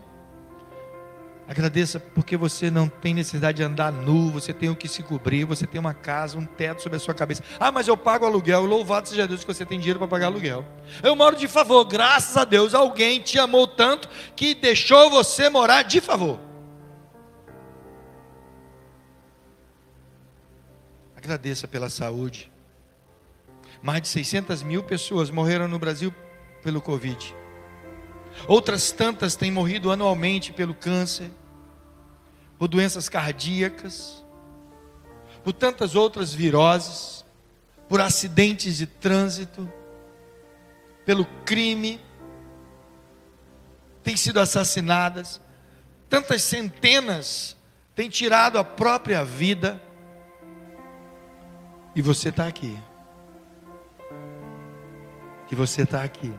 [1.47, 5.45] Agradeça porque você não tem necessidade de andar nu, você tem o que se cobrir,
[5.45, 7.41] você tem uma casa, um teto sobre a sua cabeça.
[7.59, 8.67] Ah, mas eu pago aluguel.
[8.67, 10.63] Louvado seja Deus que você tem dinheiro para pagar aluguel.
[11.01, 12.75] Eu moro de favor, graças a Deus.
[12.75, 16.39] Alguém te amou tanto que deixou você morar de favor.
[21.15, 22.51] Agradeça pela saúde.
[23.81, 26.13] Mais de 600 mil pessoas morreram no Brasil
[26.61, 27.35] pelo Covid.
[28.47, 31.31] Outras tantas têm morrido anualmente pelo câncer,
[32.57, 34.23] por doenças cardíacas,
[35.43, 37.25] por tantas outras viroses,
[37.87, 39.71] por acidentes de trânsito,
[41.05, 42.01] pelo crime,
[44.03, 45.41] têm sido assassinadas,
[46.09, 47.55] tantas centenas
[47.95, 49.81] têm tirado a própria vida,
[51.95, 52.77] e você está aqui
[55.47, 56.31] que você está aqui.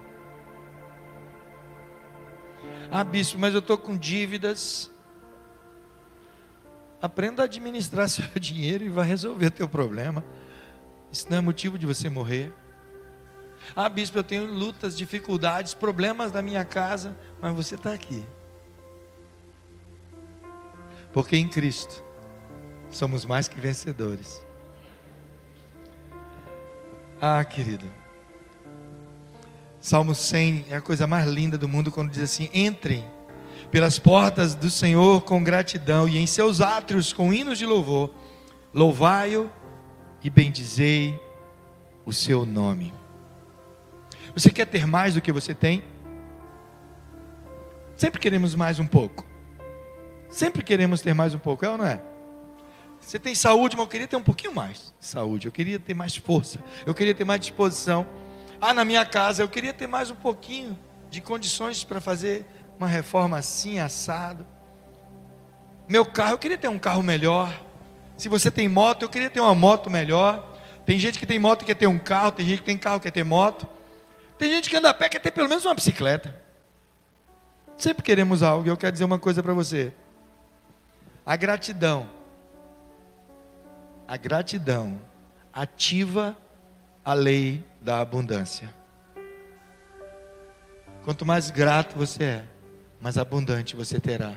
[2.91, 4.91] Ah, bispo, mas eu estou com dívidas.
[7.01, 10.25] Aprenda a administrar seu dinheiro e vai resolver teu problema.
[11.13, 12.53] Isso não é motivo de você morrer.
[13.77, 18.25] Ah, bispo, eu tenho lutas, dificuldades, problemas na minha casa, mas você está aqui.
[21.13, 22.03] Porque em Cristo
[22.91, 24.43] somos mais que vencedores.
[27.21, 27.87] Ah, querido.
[29.81, 33.05] Salmo 100 é a coisa mais linda do mundo quando diz assim: entrem
[33.71, 38.13] pelas portas do Senhor com gratidão e em seus átrios com hinos de louvor,
[38.75, 39.51] louvai-o
[40.23, 41.19] e bendizei
[42.05, 42.93] o seu nome.
[44.35, 45.83] Você quer ter mais do que você tem?
[47.97, 49.27] Sempre queremos mais um pouco.
[50.29, 52.01] Sempre queremos ter mais um pouco, é ou não é?
[53.01, 55.47] Você tem saúde, mas eu queria ter um pouquinho mais de saúde.
[55.47, 56.59] Eu queria ter mais força.
[56.85, 58.07] Eu queria ter mais disposição.
[58.61, 60.77] Ah, na minha casa, eu queria ter mais um pouquinho
[61.09, 62.45] de condições para fazer
[62.77, 64.45] uma reforma assim, assado.
[65.89, 67.53] Meu carro, eu queria ter um carro melhor.
[68.17, 70.57] Se você tem moto, eu queria ter uma moto melhor.
[70.85, 73.13] Tem gente que tem moto quer ter um carro, tem gente que tem carro quer
[73.13, 73.69] ter moto.
[74.37, 76.35] Tem gente que anda a pé quer ter pelo menos uma bicicleta.
[77.77, 79.93] Sempre queremos algo, eu quero dizer uma coisa para você.
[81.25, 82.11] A gratidão,
[84.07, 85.01] a gratidão
[85.53, 86.37] ativa
[87.05, 88.73] a lei da abundância.
[91.05, 92.45] Quanto mais grato você é,
[93.01, 94.35] mais abundante você terá.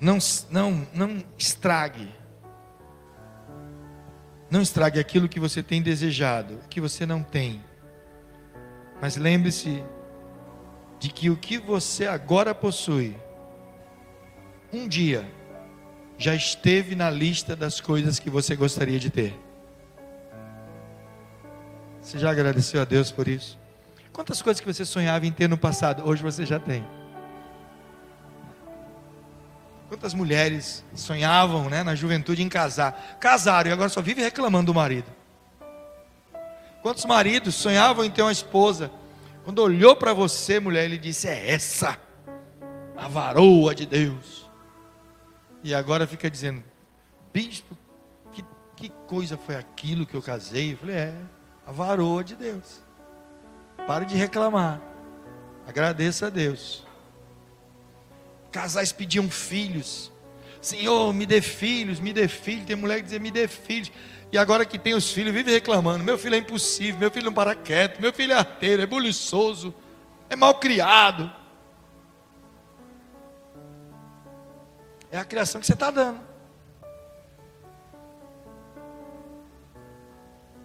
[0.00, 0.18] Não,
[0.50, 2.12] não, não estrague.
[4.50, 7.64] Não estrague aquilo que você tem desejado, que você não tem.
[9.00, 9.82] Mas lembre-se
[10.98, 13.16] de que o que você agora possui,
[14.72, 15.28] um dia
[16.18, 19.38] já esteve na lista das coisas que você gostaria de ter.
[22.00, 23.58] Você já agradeceu a Deus por isso?
[24.12, 26.86] Quantas coisas que você sonhava em ter no passado, hoje você já tem?
[29.88, 33.18] Quantas mulheres sonhavam né, na juventude em casar?
[33.20, 35.10] Casaram e agora só vive reclamando do marido.
[36.82, 38.90] Quantos maridos sonhavam em ter uma esposa?
[39.44, 41.98] Quando olhou para você, mulher, ele disse: É essa,
[42.96, 44.45] a varoa de Deus.
[45.66, 46.62] E agora fica dizendo:
[47.32, 47.76] Bispo,
[48.32, 48.44] que,
[48.76, 50.74] que coisa foi aquilo que eu casei?
[50.74, 51.14] Eu falei: É
[51.66, 52.80] a varoa de Deus.
[53.84, 54.80] Pare de reclamar.
[55.66, 56.86] Agradeça a Deus.
[58.52, 60.12] Casais pediam filhos.
[60.60, 62.64] Senhor, me dê filhos, me dê filhos.
[62.64, 63.90] Tem mulher que dizia, me dê filhos.
[64.30, 66.04] E agora que tem os filhos, vive reclamando.
[66.04, 69.74] Meu filho é impossível, meu filho não para quieto, meu filho é arteiro, é buliçoso,
[70.30, 71.28] é mal criado.
[75.10, 76.20] É a criação que você está dando.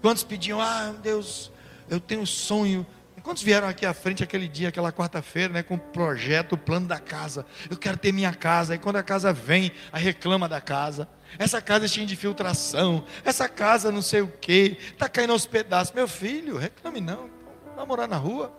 [0.01, 1.51] Quantos pediam, ah, Deus,
[1.89, 2.85] eu tenho um sonho.
[3.21, 6.87] Quantos vieram aqui à frente aquele dia, aquela quarta-feira, né, com o projeto, o plano
[6.87, 7.45] da casa?
[7.69, 8.73] Eu quero ter minha casa.
[8.73, 11.07] E quando a casa vem, a reclama da casa.
[11.37, 13.05] Essa casa é cheia de filtração.
[13.23, 14.77] Essa casa não sei o que.
[14.91, 15.93] Está caindo aos pedaços.
[15.93, 17.29] Meu filho, reclame não.
[17.75, 18.51] Vai morar na rua.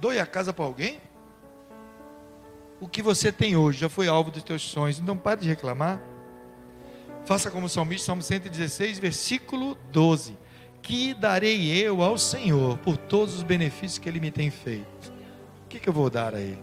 [0.00, 1.00] Doe a casa para alguém.
[2.80, 4.98] O que você tem hoje já foi alvo dos teus sonhos.
[4.98, 6.00] Então pare de reclamar.
[7.24, 10.36] Faça como o salmista, Salmo 116, versículo 12.
[10.82, 15.12] Que darei eu ao Senhor por todos os benefícios que Ele me tem feito?
[15.64, 16.62] O que, que eu vou dar a Ele?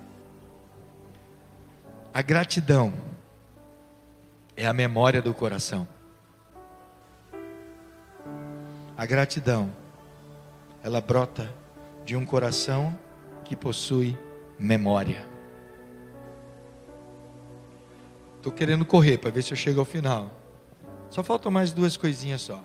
[2.14, 2.93] A gratidão
[4.55, 5.88] é a memória do coração.
[8.95, 9.74] A gratidão,
[10.84, 11.53] ela brota
[12.05, 12.97] de um coração
[13.43, 14.18] que possui
[14.57, 15.32] memória.
[18.43, 20.29] Estou querendo correr para ver se eu chego ao final.
[21.09, 22.61] Só faltam mais duas coisinhas só.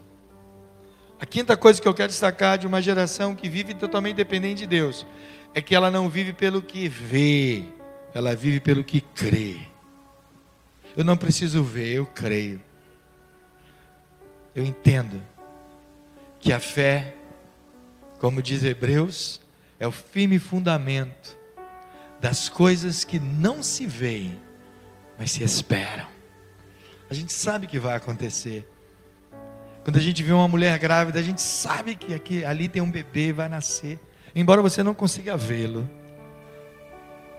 [1.21, 4.67] A quinta coisa que eu quero destacar de uma geração que vive totalmente dependente de
[4.67, 5.07] Deus
[5.55, 7.65] é que ela não vive pelo que vê,
[8.13, 9.57] ela vive pelo que crê.
[10.97, 12.61] Eu não preciso ver, eu creio.
[14.57, 15.23] Eu entendo
[16.41, 17.15] que a fé,
[18.19, 19.41] como diz Hebreus,
[19.79, 21.39] é o firme fundamento
[22.21, 24.48] das coisas que não se veem,
[25.19, 26.07] mas se esperam.
[27.11, 28.67] A gente sabe que vai acontecer.
[29.83, 32.91] Quando a gente vê uma mulher grávida, a gente sabe que aqui, ali tem um
[32.91, 33.99] bebê, vai nascer.
[34.35, 35.89] Embora você não consiga vê-lo.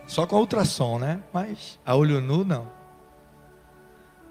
[0.07, 1.19] Só com ultrassom, né?
[1.31, 2.71] Mas a olho nu, não.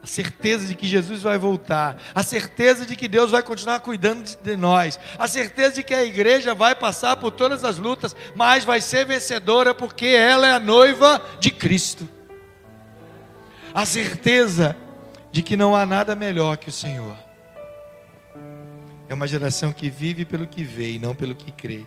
[0.02, 4.24] A certeza de que Jesus vai voltar, a certeza de que Deus vai continuar cuidando
[4.42, 8.64] de nós, a certeza de que a igreja vai passar por todas as lutas, mas
[8.64, 12.17] vai ser vencedora porque ela é a noiva de Cristo.
[13.74, 14.76] A certeza
[15.30, 17.16] de que não há nada melhor que o Senhor.
[19.08, 21.86] É uma geração que vive pelo que vê e não pelo que crê.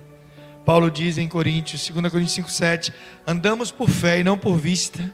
[0.65, 2.93] Paulo diz em Coríntios, 2 Coríntios 5,7:
[3.25, 5.13] andamos por fé e não por vista.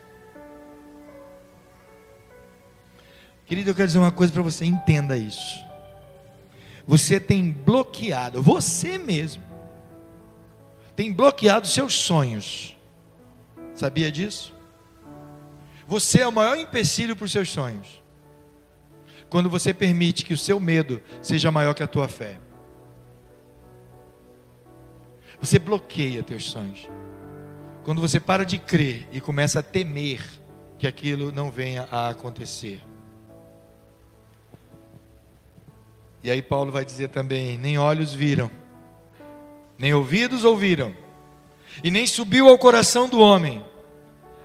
[3.45, 5.65] Querido, eu quero dizer uma coisa para você, entenda isso.
[6.86, 9.43] Você tem bloqueado, você mesmo,
[10.95, 12.76] tem bloqueado seus sonhos.
[13.74, 14.57] Sabia disso?
[15.88, 18.04] Você é o maior empecilho para os seus sonhos.
[19.30, 22.40] Quando você permite que o seu medo seja maior que a tua fé.
[25.40, 26.88] Você bloqueia teus sonhos.
[27.84, 30.22] Quando você para de crer e começa a temer
[30.78, 32.82] que aquilo não venha a acontecer.
[36.22, 38.52] E aí Paulo vai dizer também: nem olhos viram,
[39.78, 40.94] nem ouvidos ouviram,
[41.82, 43.64] e nem subiu ao coração do homem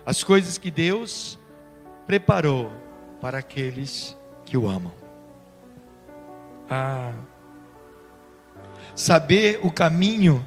[0.05, 1.39] as coisas que Deus
[2.07, 2.73] preparou
[3.21, 4.93] para aqueles que o amam.
[6.69, 7.13] Ah,
[8.95, 10.45] saber o caminho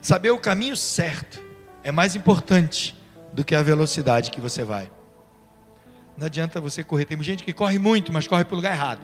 [0.00, 1.42] Saber o caminho certo
[1.82, 2.96] é mais importante
[3.32, 4.90] do que a velocidade que você vai.
[6.16, 7.06] Não adianta você correr.
[7.06, 9.00] Tem gente que corre muito, mas corre para o lugar errado.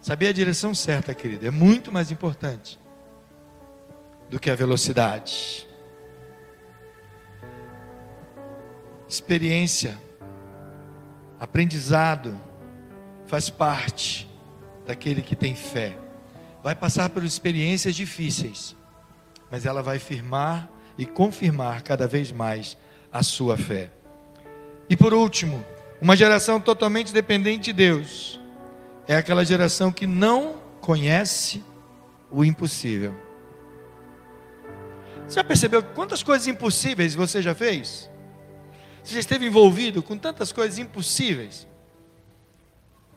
[0.00, 2.78] Saber a direção certa, querido, é muito mais importante
[4.28, 5.68] do que a velocidade.
[9.10, 9.98] Experiência,
[11.40, 12.40] aprendizado,
[13.26, 14.30] faz parte
[14.86, 15.98] daquele que tem fé.
[16.62, 18.76] Vai passar por experiências difíceis,
[19.50, 22.78] mas ela vai firmar e confirmar cada vez mais
[23.12, 23.90] a sua fé.
[24.88, 25.64] E por último,
[26.00, 28.40] uma geração totalmente dependente de Deus
[29.08, 31.64] é aquela geração que não conhece
[32.30, 33.12] o impossível.
[35.26, 38.09] Você já percebeu quantas coisas impossíveis você já fez?
[39.02, 41.66] Você já esteve envolvido com tantas coisas impossíveis?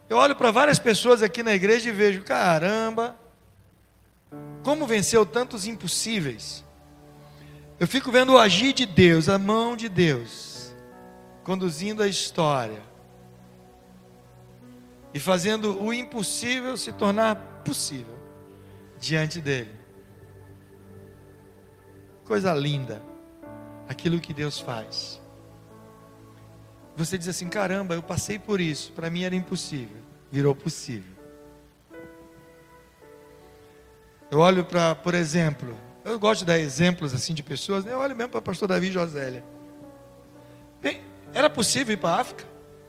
[0.09, 3.15] Eu olho para várias pessoas aqui na igreja e vejo, caramba,
[4.63, 6.63] como venceu tantos impossíveis?
[7.79, 10.73] Eu fico vendo o agir de Deus, a mão de Deus,
[11.43, 12.81] conduzindo a história
[15.13, 18.17] e fazendo o impossível se tornar possível
[18.99, 19.71] diante dele.
[22.25, 23.01] Coisa linda,
[23.87, 25.22] aquilo que Deus faz.
[26.95, 29.97] Você diz assim: caramba, eu passei por isso, para mim era impossível,
[30.31, 31.13] virou possível.
[34.29, 37.93] Eu olho para, por exemplo, eu gosto de dar exemplos assim de pessoas, né?
[37.93, 39.43] eu olho mesmo para o pastor Davi Josélia.
[40.81, 41.01] Bem,
[41.33, 42.43] era possível ir para a África,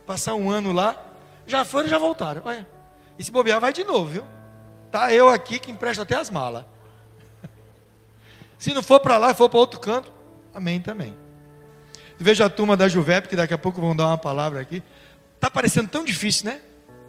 [0.06, 1.02] passar um ano lá,
[1.46, 2.42] já foram e já voltaram.
[2.44, 2.66] Olha,
[3.18, 4.24] e se bobear, vai de novo, viu?
[4.90, 6.64] Tá eu aqui que empresto até as malas.
[8.58, 10.12] Se não for para lá for para outro canto,
[10.54, 11.16] amém também.
[12.18, 14.82] Veja a turma da Juvep, que daqui a pouco vão dar uma palavra aqui.
[15.34, 16.60] Está parecendo tão difícil, né?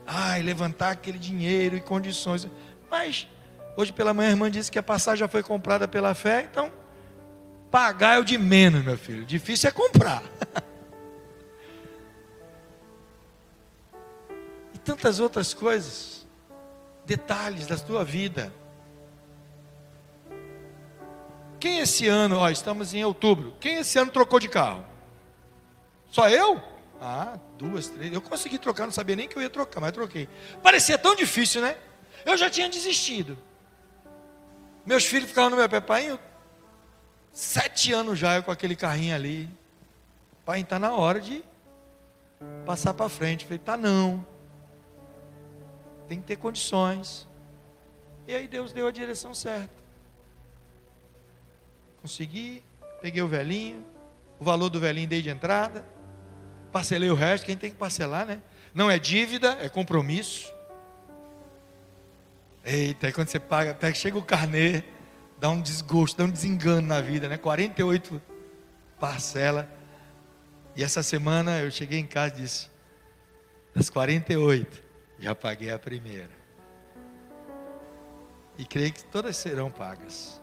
[0.06, 2.48] Ai, levantar aquele dinheiro e condições.
[2.90, 3.28] Mas
[3.78, 6.72] Hoje pela manhã a irmã disse que a passagem já foi comprada pela fé, então
[7.70, 9.26] pagar é o de menos, meu filho.
[9.26, 10.24] Difícil é comprar.
[14.74, 16.26] e tantas outras coisas,
[17.06, 18.54] detalhes da sua vida.
[21.60, 24.86] Quem esse ano, ó, estamos em outubro, quem esse ano trocou de carro?
[26.16, 26.64] Só eu?
[27.02, 28.14] Ah, duas, três.
[28.14, 30.30] Eu consegui trocar, não sabia nem que eu ia trocar, mas troquei.
[30.64, 31.78] Parecia tão difícil, né?
[32.26, 33.38] Eu já tinha desistido.
[34.86, 36.18] Meus filhos ficavam no meu pé, pai,
[37.34, 39.50] sete anos já eu com aquele carrinho ali.
[40.46, 41.44] Pai, está na hora de
[42.66, 43.44] passar para frente.
[43.44, 44.26] Falei, tá não.
[46.08, 47.28] Tem que ter condições.
[48.26, 49.84] E aí Deus deu a direção certa.
[52.02, 52.64] Consegui,
[53.02, 53.86] peguei o velhinho,
[54.40, 55.84] o valor do velhinho dei de entrada,
[56.76, 58.42] parcelei o resto, quem tem que parcelar, né?
[58.74, 60.54] Não é dívida, é compromisso.
[62.66, 64.84] Eita, aí quando você paga, até chega o carnê,
[65.40, 67.38] dá um desgosto, dá um desengano na vida, né?
[67.38, 68.22] 48
[69.00, 69.70] parcela.
[70.76, 72.70] E essa semana eu cheguei em casa e disse:
[73.74, 74.84] das 48,
[75.18, 76.36] já paguei a primeira.
[78.58, 80.42] E creio que todas serão pagas.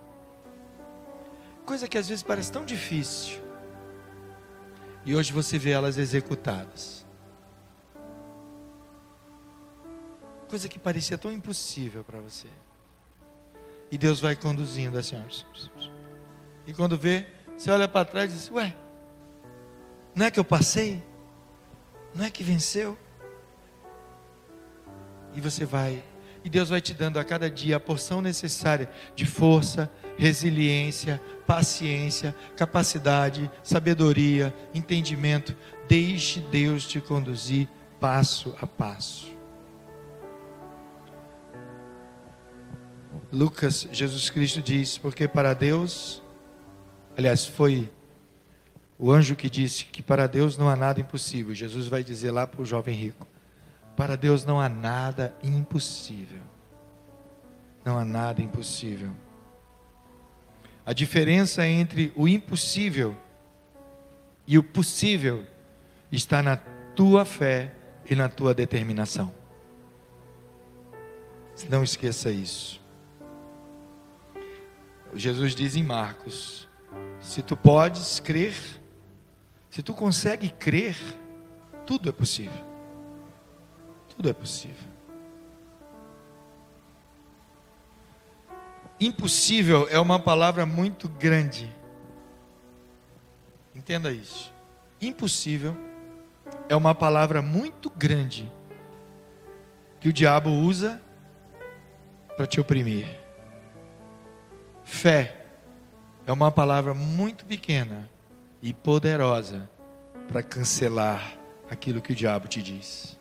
[1.66, 3.51] Coisa que às vezes parece tão difícil.
[5.04, 7.02] E hoje você vê elas executadas.
[10.52, 12.46] coisa que parecia tão impossível para você.
[13.90, 15.16] E Deus vai conduzindo assim.
[16.66, 17.26] E quando vê,
[17.56, 18.76] você olha para trás e diz: Ué,
[20.14, 21.02] não é que eu passei?
[22.14, 22.98] Não é que venceu?
[25.32, 26.04] E você vai,
[26.44, 32.34] e Deus vai te dando a cada dia a porção necessária de força, resiliência, paciência,
[32.56, 35.56] capacidade, sabedoria, entendimento.
[35.88, 37.68] Deixe Deus te conduzir
[38.00, 39.32] passo a passo.
[43.32, 46.22] Lucas, Jesus Cristo diz: Porque para Deus,
[47.16, 47.90] aliás, foi
[48.98, 51.54] o anjo que disse que para Deus não há nada impossível.
[51.54, 53.26] Jesus vai dizer lá para o jovem rico:
[53.96, 56.42] Para Deus não há nada impossível.
[57.84, 59.10] Não há nada impossível.
[60.84, 63.16] A diferença entre o impossível
[64.46, 65.46] e o possível
[66.10, 67.74] está na tua fé
[68.08, 69.32] e na tua determinação.
[71.68, 72.80] Não esqueça isso.
[75.14, 76.68] Jesus diz em Marcos:
[77.20, 78.54] se tu podes crer,
[79.70, 80.96] se tu consegue crer,
[81.86, 82.64] tudo é possível.
[84.08, 84.92] Tudo é possível.
[89.04, 91.68] Impossível é uma palavra muito grande.
[93.74, 94.54] Entenda isso.
[95.00, 95.76] Impossível
[96.68, 98.48] é uma palavra muito grande
[99.98, 101.02] que o diabo usa
[102.36, 103.08] para te oprimir.
[104.84, 105.46] Fé
[106.24, 108.08] é uma palavra muito pequena
[108.62, 109.68] e poderosa
[110.28, 111.36] para cancelar
[111.68, 113.18] aquilo que o diabo te diz.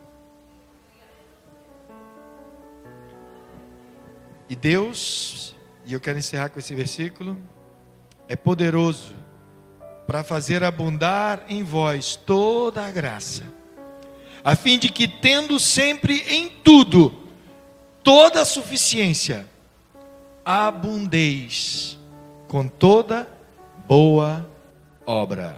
[4.48, 7.36] E Deus, e eu quero encerrar com esse versículo,
[8.28, 9.14] é poderoso
[10.06, 13.44] para fazer abundar em vós toda a graça,
[14.44, 17.22] a fim de que, tendo sempre em tudo
[18.02, 19.46] toda a suficiência,
[20.44, 21.98] abundeis
[22.48, 23.28] com toda
[23.86, 24.48] boa
[25.06, 25.56] obra.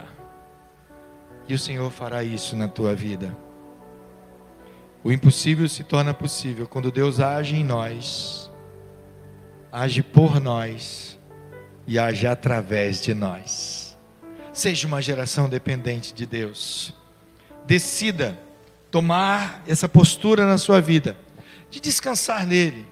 [1.49, 3.37] E o Senhor fará isso na tua vida.
[5.03, 8.51] O impossível se torna possível quando Deus age em nós,
[9.75, 11.19] age por nós
[11.85, 13.97] e age através de nós.
[14.53, 16.95] Seja uma geração dependente de Deus.
[17.67, 18.39] Decida
[18.89, 21.17] tomar essa postura na sua vida,
[21.73, 22.87] de descansar nele,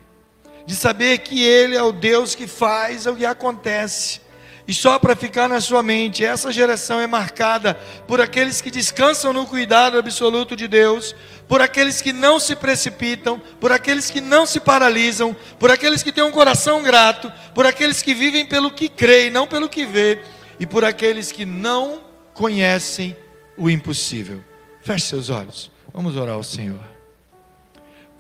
[0.67, 4.21] de saber que Ele é o Deus que faz o que acontece.
[4.67, 7.75] E só para ficar na sua mente, essa geração é marcada
[8.07, 11.17] por aqueles que descansam no cuidado absoluto de Deus,
[11.49, 16.13] por aqueles que não se precipitam, por aqueles que não se paralisam, por aqueles que
[16.13, 20.21] têm um coração grato, por aqueles que vivem pelo que creem, não pelo que vê
[20.61, 22.01] e por aqueles que não
[22.33, 23.17] conhecem
[23.57, 24.43] o impossível.
[24.81, 25.71] Feche seus olhos.
[25.93, 26.92] Vamos orar ao Senhor.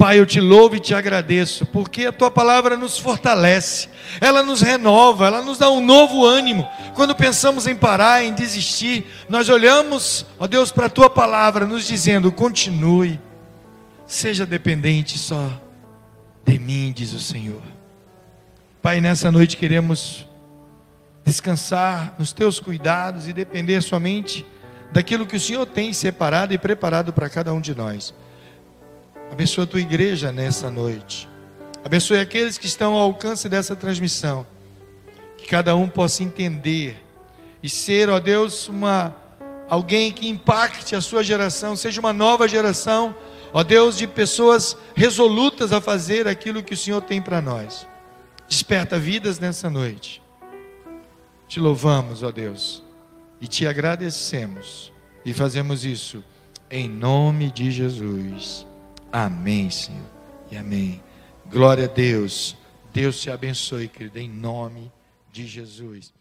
[0.02, 3.88] Pai, eu te louvo e te agradeço, porque a tua palavra nos fortalece,
[4.20, 6.68] ela nos renova, ela nos dá um novo ânimo.
[6.96, 11.86] Quando pensamos em parar, em desistir, nós olhamos, ó Deus, para a tua palavra, nos
[11.86, 13.20] dizendo: continue,
[14.04, 15.48] seja dependente só
[16.44, 17.62] de mim, diz o Senhor.
[18.82, 20.26] Pai, nessa noite queremos
[21.24, 24.44] descansar nos teus cuidados e depender somente
[24.90, 28.12] daquilo que o Senhor tem separado e preparado para cada um de nós.
[29.32, 31.26] Abençoa a tua igreja nessa noite.
[31.82, 34.46] Abençoe aqueles que estão ao alcance dessa transmissão.
[35.38, 37.02] Que cada um possa entender
[37.62, 39.16] e ser, ó Deus, uma
[39.70, 43.14] alguém que impacte a sua geração, seja uma nova geração,
[43.54, 47.86] ó Deus, de pessoas resolutas a fazer aquilo que o Senhor tem para nós.
[48.46, 50.20] Desperta vidas nessa noite.
[51.48, 52.82] Te louvamos, ó Deus,
[53.40, 54.92] e te agradecemos,
[55.24, 56.22] e fazemos isso
[56.70, 58.70] em nome de Jesus.
[59.12, 60.10] Amém, Senhor,
[60.50, 61.02] e amém.
[61.50, 62.56] Glória a Deus.
[62.92, 64.90] Deus te abençoe, querido, em nome
[65.30, 66.12] de Jesus.